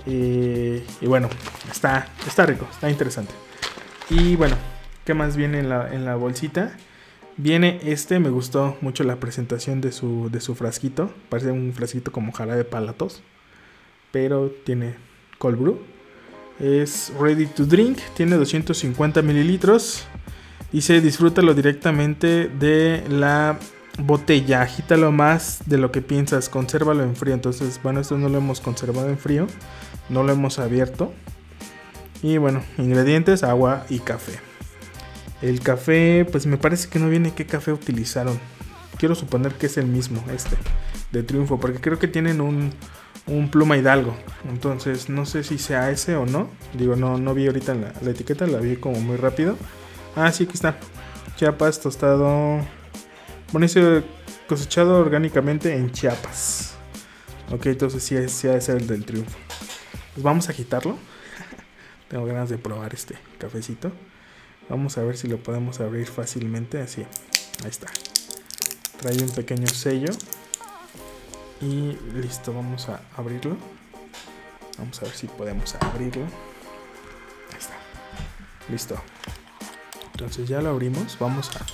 y, 0.06 0.82
bueno, 1.06 1.30
está, 1.69 2.08
está 2.25 2.45
rico, 2.45 2.67
está 2.71 2.89
interesante. 2.89 3.34
Y 4.10 4.36
bueno, 4.36 4.56
¿qué 5.06 5.13
más 5.13 5.36
viene 5.36 5.60
en 5.60 5.69
la, 5.69 5.93
en 5.93 6.06
la 6.06 6.15
bolsita? 6.15 6.75
Viene 7.38 7.80
este, 7.84 8.19
me 8.19 8.30
gustó 8.30 8.78
mucho 8.82 9.04
la 9.04 9.17
presentación 9.19 9.82
de 9.82 9.91
su, 9.91 10.30
de 10.32 10.41
su 10.41 10.56
frasquito. 10.56 11.13
Parece 11.30 11.52
un 11.52 11.73
frasquito 11.73 12.12
como 12.12 12.32
jarabe 12.32 12.65
palatos. 12.65 13.21
Pero 14.12 14.52
tiene 14.65 14.95
cold 15.38 15.58
brew. 15.58 15.80
Es 16.60 17.13
ready 17.19 17.45
to 17.45 17.65
drink. 17.65 17.99
Tiene 18.15 18.36
250 18.36 19.21
mililitros. 19.21 20.06
Dice 20.71 20.99
disfrútalo 21.02 21.54
directamente 21.54 22.49
de 22.49 23.04
la 23.10 23.58
botella. 23.97 24.62
Agítalo 24.62 25.12
más 25.12 25.60
de 25.65 25.78
lo 25.78 25.91
que 25.91 26.02
piensas. 26.02 26.49
Consérvalo 26.49 27.04
en 27.04 27.15
frío. 27.15 27.34
Entonces, 27.34 27.80
bueno, 27.82 27.99
esto 27.99 28.17
no 28.17 28.30
lo 28.30 28.38
hemos 28.38 28.62
conservado 28.62 29.10
en 29.10 29.17
frío. 29.17 29.47
No 30.10 30.23
lo 30.23 30.32
hemos 30.32 30.60
abierto. 30.60 31.13
Y 32.21 32.38
bueno, 32.38 32.63
ingredientes, 32.78 33.43
agua 33.43 33.86
y 33.89 33.99
café. 33.99 34.39
El 35.41 35.62
café, 35.62 36.28
pues 36.30 36.45
me 36.45 36.58
parece 36.58 36.89
que 36.89 36.99
no 36.99 37.10
viene 37.10 37.34
qué 37.34 37.45
café 37.45 37.71
utilizaron. 37.71 38.39
Quiero 38.97 39.15
suponer 39.15 39.54
que 39.54 39.67
es 39.67 39.78
el 39.78 39.86
mismo, 39.86 40.21
este, 40.34 40.58
de 41.12 41.23
Triunfo, 41.23 41.60
porque 41.60 41.80
creo 41.80 41.97
que 41.97 42.10
tienen 42.10 42.41
un, 42.41 42.71
un 43.25 43.49
pluma 43.49 43.78
hidalgo. 43.78 44.13
Entonces, 44.49 45.08
no 45.10 45.25
sé 45.25 45.43
si 45.43 45.58
sea 45.58 45.91
ese 45.91 46.17
o 46.17 46.25
no. 46.25 46.49
Digo, 46.73 46.97
no, 46.97 47.17
no 47.17 47.34
vi 47.34 47.47
ahorita 47.47 47.73
la, 47.73 47.93
la 48.02 48.12
etiqueta, 48.12 48.45
la 48.47 48.60
vi 48.60 48.75
como 48.75 48.99
muy 48.99 49.15
rápido. 49.15 49.56
Ah, 50.15 50.32
sí, 50.34 50.43
aquí 50.43 50.54
está. 50.56 50.78
Chiapas 51.38 51.80
tostado. 51.80 52.60
Bueno, 53.51 53.65
dice 53.65 54.03
cosechado 54.47 54.99
orgánicamente 54.99 55.75
en 55.75 55.91
Chiapas. 55.91 56.75
Ok, 57.51 57.65
entonces 57.65 58.03
sí, 58.03 58.15
sí 58.29 58.47
ha 58.47 58.51
de 58.51 58.62
ser 58.62 58.77
el 58.77 58.85
del 58.85 59.03
triunfo. 59.05 59.35
Pues 60.13 60.23
vamos 60.23 60.49
a 60.49 60.53
quitarlo. 60.53 60.97
Tengo 62.09 62.25
ganas 62.25 62.49
de 62.49 62.59
probar 62.59 62.93
este 62.93 63.17
cafecito. 63.39 63.91
Vamos 64.69 64.99
a 64.99 65.03
ver 65.03 65.17
si 65.17 65.27
lo 65.27 65.38
podemos 65.38 65.79
abrir 65.79 66.05
fácilmente. 66.05 66.79
Así. 66.79 67.01
Ahí 67.63 67.71
está. 67.71 67.88
Trae 68.99 69.19
un 69.23 69.31
pequeño 69.31 69.67
sello. 69.67 70.13
Y 71.59 71.97
listo, 72.13 72.53
vamos 72.53 72.88
a 72.88 73.01
abrirlo. 73.17 73.57
Vamos 74.77 75.01
a 75.01 75.05
ver 75.05 75.15
si 75.15 75.25
podemos 75.25 75.73
abrirlo. 75.73 76.25
Ahí 77.51 77.57
está. 77.57 77.73
Listo. 78.69 79.01
Entonces 80.12 80.47
ya 80.47 80.62
lo 80.62 80.69
abrimos. 80.69 81.17
Vamos 81.19 81.49
a, 81.55 81.65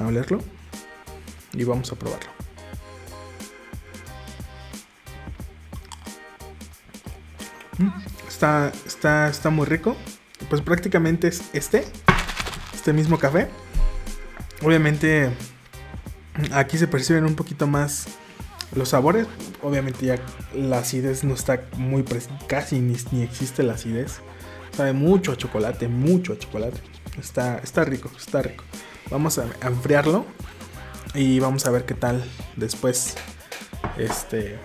a 0.00 0.06
olerlo. 0.06 0.40
Y 1.52 1.64
vamos 1.64 1.92
a 1.92 1.96
probarlo. 1.96 2.30
Mm, 7.78 7.90
está, 8.28 8.72
está, 8.86 9.28
está 9.28 9.50
muy 9.50 9.66
rico 9.66 9.96
pues 10.48 10.62
prácticamente 10.62 11.28
es 11.28 11.42
este, 11.52 11.84
este 12.74 12.92
mismo 12.92 13.18
café. 13.18 13.48
Obviamente 14.62 15.30
aquí 16.52 16.78
se 16.78 16.88
perciben 16.88 17.24
un 17.24 17.34
poquito 17.34 17.66
más 17.66 18.06
los 18.74 18.90
sabores. 18.90 19.26
Obviamente 19.62 20.06
ya 20.06 20.18
la 20.54 20.78
acidez 20.78 21.24
no 21.24 21.34
está 21.34 21.62
muy 21.76 22.04
casi 22.46 22.80
ni, 22.80 22.96
ni, 23.12 23.22
existe 23.22 23.62
la 23.62 23.74
acidez. 23.74 24.20
Sabe 24.76 24.92
mucho 24.92 25.32
a 25.32 25.36
chocolate, 25.36 25.88
mucho 25.88 26.32
a 26.32 26.38
chocolate. 26.38 26.80
Está, 27.18 27.58
está 27.58 27.84
rico, 27.84 28.10
está 28.16 28.42
rico. 28.42 28.64
Vamos 29.10 29.38
a, 29.38 29.46
enfriarlo 29.62 30.26
y 31.14 31.40
vamos 31.40 31.66
a 31.66 31.70
ver 31.70 31.84
qué 31.84 31.94
tal 31.94 32.22
después. 32.56 33.16
Este 33.96 34.58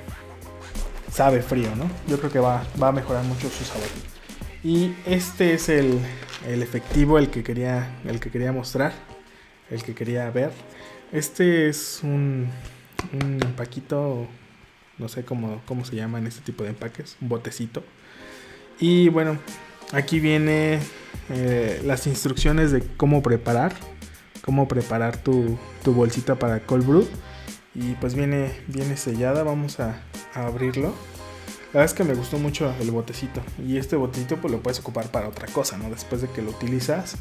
sabe 1.12 1.42
frío, 1.42 1.76
¿no? 1.76 1.90
Yo 2.08 2.18
creo 2.20 2.32
que 2.32 2.40
va, 2.40 2.64
va 2.82 2.90
a 2.90 2.92
mejorar 2.92 3.24
mucho 3.24 3.50
su 3.50 3.64
sabor. 3.64 3.88
Y 4.64 4.94
este 5.06 5.54
es 5.54 5.70
el, 5.70 6.00
efectivo, 6.46 7.20
el 7.20 7.30
que, 7.30 7.44
quería, 7.44 8.00
el 8.06 8.20
que 8.20 8.32
quería 8.32 8.52
mostrar, 8.52 8.94
el 9.70 9.84
que 9.84 9.94
quería 9.94 10.30
ver. 10.30 10.52
Este 11.12 11.70
es 11.70 12.00
un, 12.02 12.50
un 13.14 13.40
empaquito, 13.44 14.28
no 14.98 15.08
sé 15.08 15.24
cómo, 15.24 15.62
cómo 15.66 15.86
se 15.86 15.96
llama 15.96 16.18
en 16.18 16.28
este 16.28 16.42
tipo 16.42 16.64
de 16.64 16.70
empaques, 16.70 17.18
un 17.22 17.30
botecito. 17.30 17.84
Y 18.80 19.10
bueno, 19.10 19.38
aquí 19.92 20.20
viene 20.20 20.80
eh, 21.30 21.82
las 21.86 22.08
instrucciones 22.08 22.72
de 22.72 22.82
cómo 22.98 23.22
preparar, 23.22 23.74
cómo 24.44 24.68
preparar 24.68 25.18
tu, 25.18 25.58
bolsita 25.86 26.36
para 26.36 26.60
cold 26.62 26.86
brew. 26.86 27.08
Y 27.76 27.94
pues 27.96 28.14
viene, 28.14 28.52
viene 28.68 28.98
sellada, 28.98 29.44
vamos 29.44 29.80
a 29.80 30.02
abrirlo. 30.36 30.94
La 31.74 31.80
verdad 31.80 31.86
es 31.86 31.94
que 31.96 32.04
me 32.04 32.14
gustó 32.14 32.38
mucho 32.38 32.72
el 32.80 32.92
botecito. 32.92 33.42
Y 33.66 33.78
este 33.78 33.96
botecito 33.96 34.38
pues 34.38 34.52
lo 34.52 34.62
puedes 34.62 34.80
ocupar 34.80 35.10
para 35.10 35.28
otra 35.28 35.48
cosa, 35.48 35.78
¿no? 35.78 35.90
Después 35.90 36.22
de 36.22 36.30
que 36.30 36.44
lo 36.44 36.52
utilizas. 36.52 37.16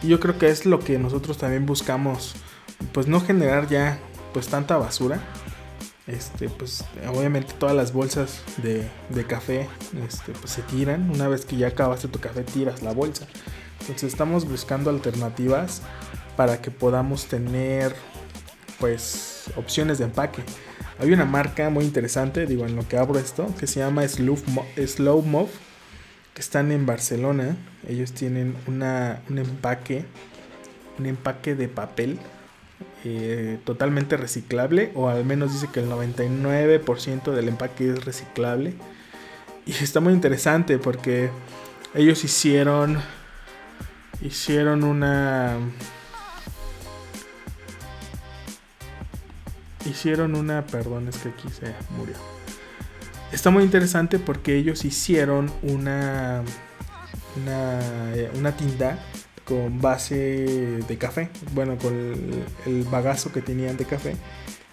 Y 0.00 0.08
yo 0.08 0.20
creo 0.20 0.38
que 0.38 0.48
es 0.48 0.64
lo 0.64 0.78
que 0.78 0.96
nosotros 0.98 1.38
también 1.38 1.66
buscamos. 1.66 2.34
Pues 2.92 3.08
no 3.08 3.20
generar 3.20 3.68
ya 3.68 3.98
pues 4.32 4.46
tanta 4.46 4.76
basura. 4.76 5.20
Este, 6.06 6.48
pues 6.48 6.84
obviamente 7.12 7.52
todas 7.58 7.74
las 7.74 7.92
bolsas 7.92 8.42
de, 8.58 8.88
café 9.26 9.68
este, 10.06 10.32
pues, 10.32 10.52
se 10.52 10.62
tiran. 10.62 11.10
Una 11.10 11.26
vez 11.26 11.44
que 11.44 11.56
ya 11.56 11.68
acabaste 11.68 12.06
tu 12.06 12.20
café, 12.20 12.44
tiras 12.44 12.82
la 12.82 12.92
bolsa. 12.92 13.26
Entonces 13.80 14.12
estamos 14.12 14.48
buscando 14.48 14.90
alternativas 14.90 15.82
para 16.36 16.60
que 16.60 16.70
podamos 16.70 17.26
tener 17.26 17.94
pues 18.78 19.44
opciones 19.56 19.98
de 19.98 20.04
empaque. 20.04 20.42
Hay 20.98 21.12
una 21.12 21.24
marca 21.24 21.68
muy 21.70 21.84
interesante, 21.84 22.46
digo, 22.46 22.66
en 22.66 22.76
lo 22.76 22.86
que 22.88 22.96
abro 22.96 23.18
esto, 23.18 23.52
que 23.58 23.66
se 23.66 23.80
llama 23.80 24.06
Slow, 24.06 25.22
Move, 25.22 25.50
que 26.34 26.40
están 26.40 26.72
en 26.72 26.86
Barcelona. 26.86 27.56
Ellos 27.86 28.12
tienen 28.12 28.56
una, 28.66 29.20
un 29.28 29.38
empaque, 29.38 30.04
un 30.98 31.06
empaque 31.06 31.54
de 31.54 31.68
papel 31.68 32.18
eh, 33.04 33.58
totalmente 33.64 34.16
reciclable, 34.16 34.90
o 34.94 35.08
al 35.08 35.24
menos 35.24 35.52
dice 35.52 35.68
que 35.72 35.80
el 35.80 35.90
99% 35.90 37.32
del 37.32 37.48
empaque 37.48 37.90
es 37.90 38.04
reciclable. 38.04 38.74
Y 39.66 39.72
está 39.72 40.00
muy 40.00 40.14
interesante 40.14 40.78
porque 40.78 41.30
ellos 41.94 42.24
hicieron, 42.24 42.98
hicieron 44.22 44.82
una 44.82 45.58
hicieron 49.88 50.34
una, 50.34 50.66
perdón, 50.66 51.08
es 51.08 51.18
que 51.18 51.30
aquí 51.30 51.48
se 51.48 51.74
murió. 51.96 52.14
Está 53.32 53.50
muy 53.50 53.64
interesante 53.64 54.18
porque 54.18 54.56
ellos 54.56 54.84
hicieron 54.84 55.50
una, 55.62 56.42
una, 57.36 58.14
eh, 58.14 58.30
una 58.34 58.56
tinta 58.56 58.98
con 59.44 59.80
base 59.80 60.14
de 60.86 60.98
café, 60.98 61.30
bueno, 61.52 61.76
con 61.76 61.94
el, 62.66 62.84
bagazo 62.84 63.32
que 63.32 63.42
tenían 63.42 63.76
de 63.76 63.84
café. 63.84 64.16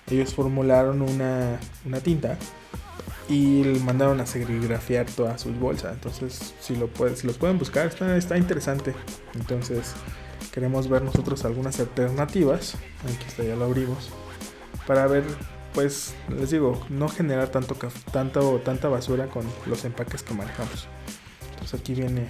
Ellos 0.09 0.33
formularon 0.33 1.01
una, 1.01 1.59
una 1.85 1.99
tinta 1.99 2.37
y 3.29 3.63
mandaron 3.85 4.19
a 4.21 4.25
serigrafiar 4.25 5.05
todas 5.07 5.41
sus 5.41 5.57
bolsas. 5.57 5.93
Entonces, 5.93 6.53
si, 6.59 6.75
lo 6.75 6.87
pueden, 6.87 7.15
si 7.15 7.25
los 7.27 7.37
pueden 7.37 7.57
buscar, 7.57 7.87
está, 7.87 8.15
está 8.17 8.37
interesante. 8.37 8.93
Entonces, 9.35 9.93
queremos 10.51 10.87
ver 10.89 11.01
nosotros 11.01 11.45
algunas 11.45 11.79
alternativas. 11.79 12.75
Aquí 13.03 13.25
está, 13.27 13.43
ya 13.43 13.55
lo 13.55 13.65
abrimos 13.65 14.09
para 14.87 15.07
ver, 15.07 15.23
pues, 15.73 16.13
les 16.29 16.51
digo, 16.51 16.85
no 16.89 17.09
generar 17.09 17.49
tanto, 17.49 17.75
tanto 18.11 18.61
tanta 18.63 18.87
basura 18.89 19.27
con 19.27 19.45
los 19.65 19.85
empaques 19.85 20.23
que 20.23 20.33
manejamos. 20.33 20.87
Entonces 21.51 21.79
aquí 21.79 21.93
viene, 21.93 22.27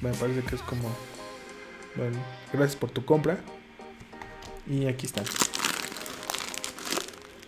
me 0.00 0.12
parece 0.12 0.42
que 0.42 0.56
es 0.56 0.62
como, 0.62 0.90
bueno, 1.96 2.18
gracias 2.52 2.76
por 2.76 2.90
tu 2.90 3.04
compra. 3.04 3.38
Y 4.66 4.86
aquí 4.86 5.06
están. 5.06 5.24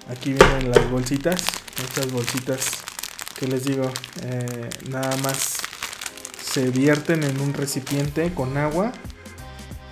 Aquí 0.09 0.33
vienen 0.33 0.71
las 0.71 0.91
bolsitas, 0.91 1.43
estas 1.83 2.11
bolsitas 2.13 2.71
que 3.39 3.47
les 3.47 3.65
digo, 3.65 3.91
eh, 4.23 4.69
nada 4.89 5.17
más 5.19 5.59
se 6.43 6.71
vierten 6.71 7.25
en 7.25 7.41
un 7.41 7.55
recipiente 7.55 8.33
con 8.35 8.57
agua 8.57 8.93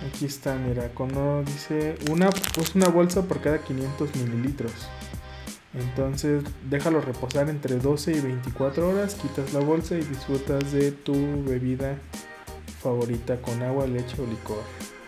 Aquí 0.07 0.25
está, 0.25 0.55
mira, 0.55 0.89
como 0.93 1.43
dice 1.43 1.95
una, 2.09 2.29
pues 2.29 2.75
una 2.75 2.87
bolsa 2.89 3.21
por 3.23 3.41
cada 3.41 3.59
500 3.59 4.15
mililitros. 4.15 4.73
Entonces 5.73 6.43
déjalo 6.69 7.01
reposar 7.01 7.49
entre 7.49 7.77
12 7.77 8.11
y 8.11 8.19
24 8.19 8.89
horas, 8.89 9.15
quitas 9.15 9.53
la 9.53 9.59
bolsa 9.59 9.95
y 9.95 10.01
disfrutas 10.01 10.71
de 10.71 10.91
tu 10.91 11.13
bebida 11.43 11.97
favorita 12.81 13.41
con 13.41 13.63
agua, 13.63 13.87
leche 13.87 14.21
o 14.21 14.27
licor, 14.27 14.61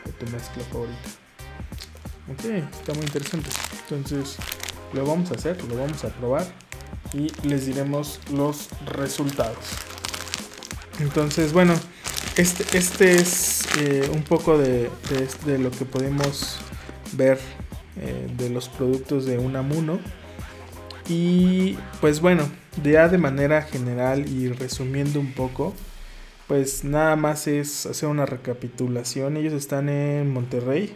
de 0.05 0.11
tu 0.13 0.25
mezcla 0.31 0.63
favorita. 0.71 1.09
Ok, 2.31 2.45
está 2.45 2.93
muy 2.93 3.03
interesante. 3.03 3.49
Entonces 3.83 4.37
lo 4.93 5.05
vamos 5.05 5.29
a 5.31 5.35
hacer, 5.35 5.61
lo 5.65 5.77
vamos 5.77 6.03
a 6.03 6.09
probar 6.09 6.45
y 7.13 7.31
les 7.47 7.67
diremos 7.67 8.19
los 8.31 8.69
resultados. 8.87 9.57
Entonces, 10.99 11.53
bueno, 11.53 11.73
este, 12.37 12.77
este 12.77 13.15
es 13.15 13.54
eh, 13.77 14.09
un 14.13 14.23
poco 14.23 14.57
de, 14.57 14.89
lo 15.59 15.69
que 15.69 15.83
podemos 15.83 16.57
ver 17.11 17.37
eh, 17.99 18.27
de 18.37 18.49
los 18.49 18.69
productos 18.69 19.25
de 19.25 19.37
Unamuno. 19.37 19.99
Y 21.09 21.77
pues 21.99 22.21
bueno, 22.21 22.49
ya 22.83 23.09
de 23.09 23.17
manera 23.17 23.61
general 23.61 24.29
y 24.29 24.47
resumiendo 24.47 25.19
un 25.19 25.33
poco, 25.33 25.73
pues 26.47 26.85
nada 26.85 27.17
más 27.17 27.47
es 27.47 27.85
hacer 27.85 28.07
una 28.07 28.25
recapitulación. 28.25 29.35
Ellos 29.35 29.53
están 29.53 29.89
en 29.89 30.31
Monterrey. 30.31 30.93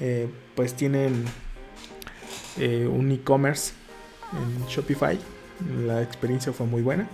Eh, 0.00 0.28
pues 0.54 0.74
tienen 0.74 1.24
un 2.56 3.10
e-commerce 3.12 3.72
en 4.32 4.66
Shopify. 4.66 5.18
La 5.86 6.02
experiencia 6.02 6.52
fue 6.52 6.66
muy 6.66 6.80
buena. 6.82 7.08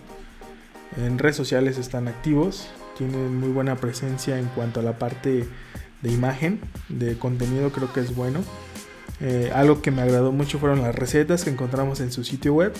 En 0.96 1.18
redes 1.18 1.36
sociales 1.36 1.78
están 1.78 2.06
activos. 2.08 2.68
Tienen 2.98 3.36
muy 3.38 3.50
buena 3.50 3.76
presencia 3.76 4.38
en 4.38 4.46
cuanto 4.46 4.80
a 4.80 4.82
la 4.82 4.98
parte 4.98 5.46
de 6.02 6.12
imagen, 6.12 6.60
de 6.88 7.16
contenido 7.16 7.70
creo 7.70 7.92
que 7.92 8.00
es 8.00 8.14
bueno. 8.14 8.40
Eh, 9.20 9.50
algo 9.54 9.82
que 9.82 9.90
me 9.90 10.02
agradó 10.02 10.30
mucho 10.32 10.58
fueron 10.58 10.82
las 10.82 10.94
recetas 10.94 11.44
que 11.44 11.50
encontramos 11.50 12.00
en 12.00 12.12
su 12.12 12.24
sitio 12.24 12.54
web. 12.54 12.72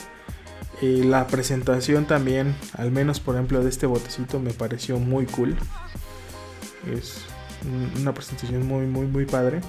Eh, 0.80 1.02
la 1.04 1.26
presentación 1.26 2.06
también, 2.06 2.54
al 2.74 2.92
menos 2.92 3.18
por 3.18 3.34
ejemplo 3.34 3.62
de 3.62 3.68
este 3.68 3.86
botecito, 3.86 4.38
me 4.38 4.52
pareció 4.52 4.98
muy 4.98 5.26
cool. 5.26 5.56
Es 6.92 7.22
una 8.00 8.14
presentación 8.14 8.66
muy, 8.66 8.86
muy, 8.86 9.06
muy 9.06 9.24
padre. 9.24 9.60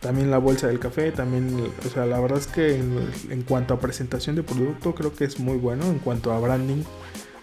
También 0.00 0.30
la 0.30 0.38
bolsa 0.38 0.66
del 0.66 0.78
café, 0.78 1.12
también, 1.12 1.72
o 1.84 1.88
sea, 1.88 2.04
la 2.04 2.20
verdad 2.20 2.38
es 2.38 2.46
que 2.46 2.76
en, 2.76 3.42
cuanto 3.42 3.72
a 3.72 3.80
presentación 3.80 4.36
de 4.36 4.42
producto 4.42 4.94
creo 4.94 5.14
que 5.14 5.24
es 5.24 5.40
muy 5.40 5.56
bueno. 5.56 5.84
En 5.86 5.98
cuanto 5.98 6.32
a 6.32 6.38
branding, 6.38 6.82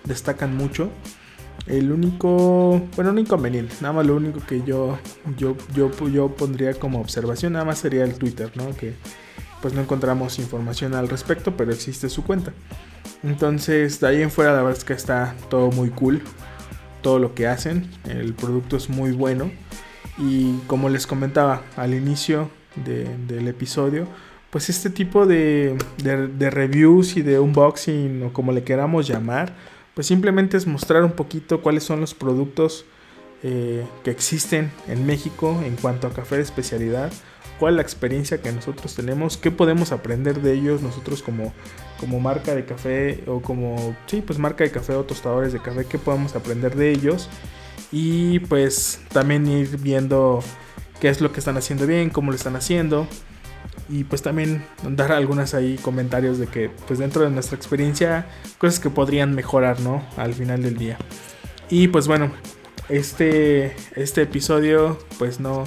destacan 0.04 0.56
mucho. 0.56 0.90
El 1.68 1.92
único, 1.92 2.82
bueno, 2.96 3.12
un 3.12 3.20
inconveniente, 3.20 3.76
nada 3.82 3.94
más 3.94 4.06
lo 4.06 4.16
único 4.16 4.40
que 4.46 4.64
yo, 4.64 4.98
yo, 5.38 5.56
yo, 5.76 5.92
yo 6.10 6.30
pondría 6.30 6.74
como 6.74 7.00
observación, 7.00 7.54
nada 7.54 7.66
más 7.66 7.80
sería 7.80 8.04
el 8.04 8.16
Twitter, 8.16 8.52
¿no? 8.56 8.76
Que 8.76 8.96
pues 9.62 9.74
no 9.74 9.82
encontramos 9.82 10.40
información 10.40 10.96
al 10.96 11.08
respecto, 11.08 11.56
pero 11.56 11.72
existe 11.72 12.10
su 12.10 12.24
cuenta. 12.24 12.52
Entonces, 13.24 14.00
de 14.00 14.08
ahí 14.08 14.22
en 14.22 14.32
fuera, 14.32 14.52
la 14.54 14.64
verdad 14.64 14.78
es 14.78 14.84
que 14.84 14.94
está 14.94 15.36
todo 15.50 15.72
muy 15.72 15.90
cool. 15.90 16.22
Todo 17.02 17.20
lo 17.20 17.36
que 17.36 17.48
hacen, 17.48 17.90
el 18.10 18.34
producto 18.34 18.76
es 18.76 18.90
muy 18.90 19.12
bueno. 19.12 19.52
Y 20.18 20.58
como 20.68 20.90
les 20.90 21.08
comentaba 21.08 21.62
al 21.78 21.94
inicio 21.94 22.50
del 22.76 23.48
episodio, 23.48 24.08
pues 24.50 24.70
este 24.70 24.90
tipo 24.90 25.26
de, 25.26 25.78
de 25.98 26.50
reviews 26.50 27.16
y 27.16 27.22
de 27.22 27.40
unboxing 27.40 28.24
o 28.24 28.34
como 28.34 28.52
le 28.52 28.64
queramos 28.64 29.08
llamar, 29.08 29.54
pues 30.02 30.08
simplemente 30.08 30.58
es 30.58 30.66
mostrar 30.66 31.04
un 31.04 31.12
poquito 31.12 31.62
cuáles 31.62 31.84
son 31.84 32.02
los 32.02 32.16
productos 32.16 32.86
eh, 33.44 33.86
que 34.04 34.10
existen 34.10 34.72
en 34.88 35.06
México 35.06 35.62
en 35.64 35.76
cuanto 35.76 36.08
a 36.08 36.10
café 36.12 36.38
de 36.38 36.42
especialidad, 36.42 37.14
cuál 37.60 37.74
es 37.74 37.76
la 37.76 37.82
experiencia 37.84 38.42
que 38.42 38.52
nosotros 38.52 38.96
tenemos, 38.96 39.38
qué 39.38 39.52
podemos 39.52 39.92
aprender 39.92 40.42
de 40.42 40.54
ellos 40.54 40.82
nosotros 40.82 41.22
como, 41.22 41.54
como 42.00 42.20
marca 42.20 42.56
de 42.56 42.66
café 42.66 43.24
o 43.28 43.44
como, 43.44 43.96
sí, 44.08 44.24
pues 44.26 44.40
marca 44.40 44.64
de 44.64 44.72
café 44.72 44.96
o 44.96 45.04
tostadores 45.04 45.54
de 45.54 45.62
café, 45.62 45.86
qué 45.86 46.00
podemos 46.00 46.36
aprender 46.36 46.76
de 46.76 46.90
ellos 46.90 47.30
y 47.92 48.40
pues 48.40 49.02
también 49.14 49.48
ir 49.48 49.78
viendo 49.78 50.40
qué 51.00 51.10
es 51.10 51.22
lo 51.22 51.32
que 51.32 51.42
están 51.42 51.58
haciendo 51.58 51.86
bien, 51.86 52.10
cómo 52.10 52.32
lo 52.32 52.38
están 52.38 52.56
haciendo 52.56 53.06
y 53.92 54.06
pues 54.06 54.22
también 54.22 54.64
dar 54.88 55.12
algunas 55.12 55.54
ahí 55.54 55.78
comentarios 55.78 56.40
de 56.40 56.48
que 56.48 56.72
pues 56.88 56.98
dentro 56.98 57.24
de 57.24 57.30
nuestra 57.30 57.58
experiencia 57.58 58.26
cosas 58.58 58.80
que 58.80 58.90
podrían 58.90 59.36
mejorar, 59.36 59.82
¿no? 59.82 60.02
Al 60.16 60.34
final 60.34 60.64
del 60.64 60.78
día. 60.78 60.98
Y 61.70 61.90
pues 61.90 62.08
bueno, 62.08 62.32
este, 62.88 63.76
este 63.96 64.22
episodio 64.22 64.98
pues 65.20 65.42
no, 65.42 65.66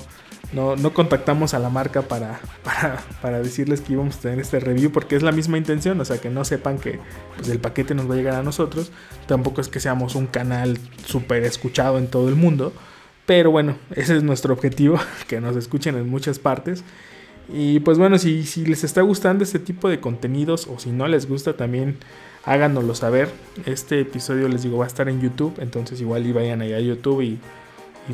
no, 0.54 0.74
no 0.74 0.94
contactamos 0.94 1.52
a 1.52 1.58
la 1.58 1.68
marca 1.68 2.00
para, 2.00 2.40
para, 3.20 3.42
decirles 3.42 3.82
que 3.82 3.92
íbamos 3.92 4.16
a 4.16 4.20
tener 4.20 4.40
este 4.40 4.58
review 4.58 4.90
porque 4.90 5.16
es 5.16 5.22
la 5.22 5.32
misma 5.32 5.58
intención, 5.58 6.00
o 6.00 6.04
sea 6.06 6.18
que 6.18 6.30
no 6.30 6.46
sepan 6.46 6.78
que 6.78 7.00
pues, 7.36 7.50
el 7.50 7.58
paquete 7.58 7.94
nos 7.94 8.08
va 8.08 8.14
a 8.14 8.16
llegar 8.16 8.36
a 8.36 8.42
nosotros, 8.42 8.90
tampoco 9.26 9.60
es 9.60 9.68
que 9.68 9.80
seamos 9.80 10.14
un 10.14 10.26
canal 10.26 10.78
súper 11.04 11.44
escuchado 11.44 11.98
en 11.98 12.06
todo 12.06 12.28
el 12.30 12.36
mundo, 12.36 12.72
pero 13.26 13.50
bueno, 13.50 13.76
ese 13.94 14.16
es 14.16 14.22
nuestro 14.22 14.54
objetivo, 14.54 14.98
que 15.28 15.40
nos 15.40 15.56
escuchen 15.56 15.96
en 15.96 16.08
muchas 16.08 16.38
partes 16.38 16.84
y 17.48 17.80
pues 17.80 17.98
bueno, 17.98 18.18
si, 18.18 18.44
si 18.44 18.64
les 18.64 18.84
está 18.84 19.02
gustando 19.02 19.44
este 19.44 19.58
tipo 19.58 19.88
de 19.88 20.00
contenidos 20.00 20.66
o 20.66 20.78
si 20.78 20.90
no 20.90 21.06
les 21.08 21.28
gusta 21.28 21.56
también 21.56 21.98
háganoslo 22.44 22.94
saber. 22.94 23.30
Este 23.66 24.00
episodio 24.00 24.48
les 24.48 24.62
digo 24.62 24.78
va 24.78 24.84
a 24.84 24.88
estar 24.88 25.08
en 25.08 25.20
YouTube, 25.20 25.54
entonces 25.58 26.00
igual 26.00 26.26
y 26.26 26.32
vayan 26.32 26.60
ahí 26.60 26.72
a 26.72 26.80
YouTube 26.80 27.22
y, 27.22 27.38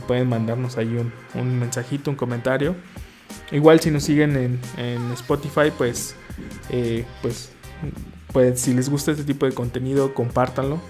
pueden 0.06 0.28
mandarnos 0.28 0.76
ahí 0.78 0.96
un, 1.34 1.58
mensajito, 1.58 2.10
un 2.10 2.16
comentario. 2.16 2.76
Igual 3.50 3.80
si 3.80 3.90
nos 3.90 4.04
siguen 4.04 4.60
en, 4.76 5.12
Spotify, 5.12 5.72
pues, 5.76 6.14
eh, 6.70 7.04
pues, 7.22 7.50
pues 8.32 8.60
si 8.60 8.72
les 8.72 8.88
gusta 8.88 9.10
este 9.10 9.24
tipo 9.24 9.46
de 9.46 9.52
contenido, 9.52 10.14
compártanlo. 10.14 10.80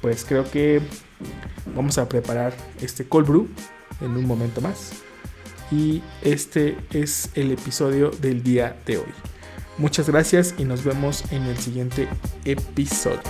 Pues 0.00 0.24
creo 0.24 0.50
que 0.50 0.80
vamos 1.76 1.96
a 1.98 2.08
preparar 2.08 2.54
este 2.80 3.06
cold 3.06 3.28
brew 3.28 3.48
en 4.00 4.16
un 4.16 4.26
momento 4.26 4.60
más 4.60 4.92
y 5.70 6.02
este 6.22 6.76
es 6.92 7.30
el 7.34 7.50
episodio 7.52 8.10
del 8.10 8.42
día 8.42 8.76
de 8.86 8.98
hoy. 8.98 9.12
Muchas 9.78 10.08
gracias 10.08 10.54
y 10.58 10.64
nos 10.64 10.84
vemos 10.84 11.24
en 11.30 11.42
el 11.44 11.56
siguiente 11.58 12.08
episodio. 12.44 13.20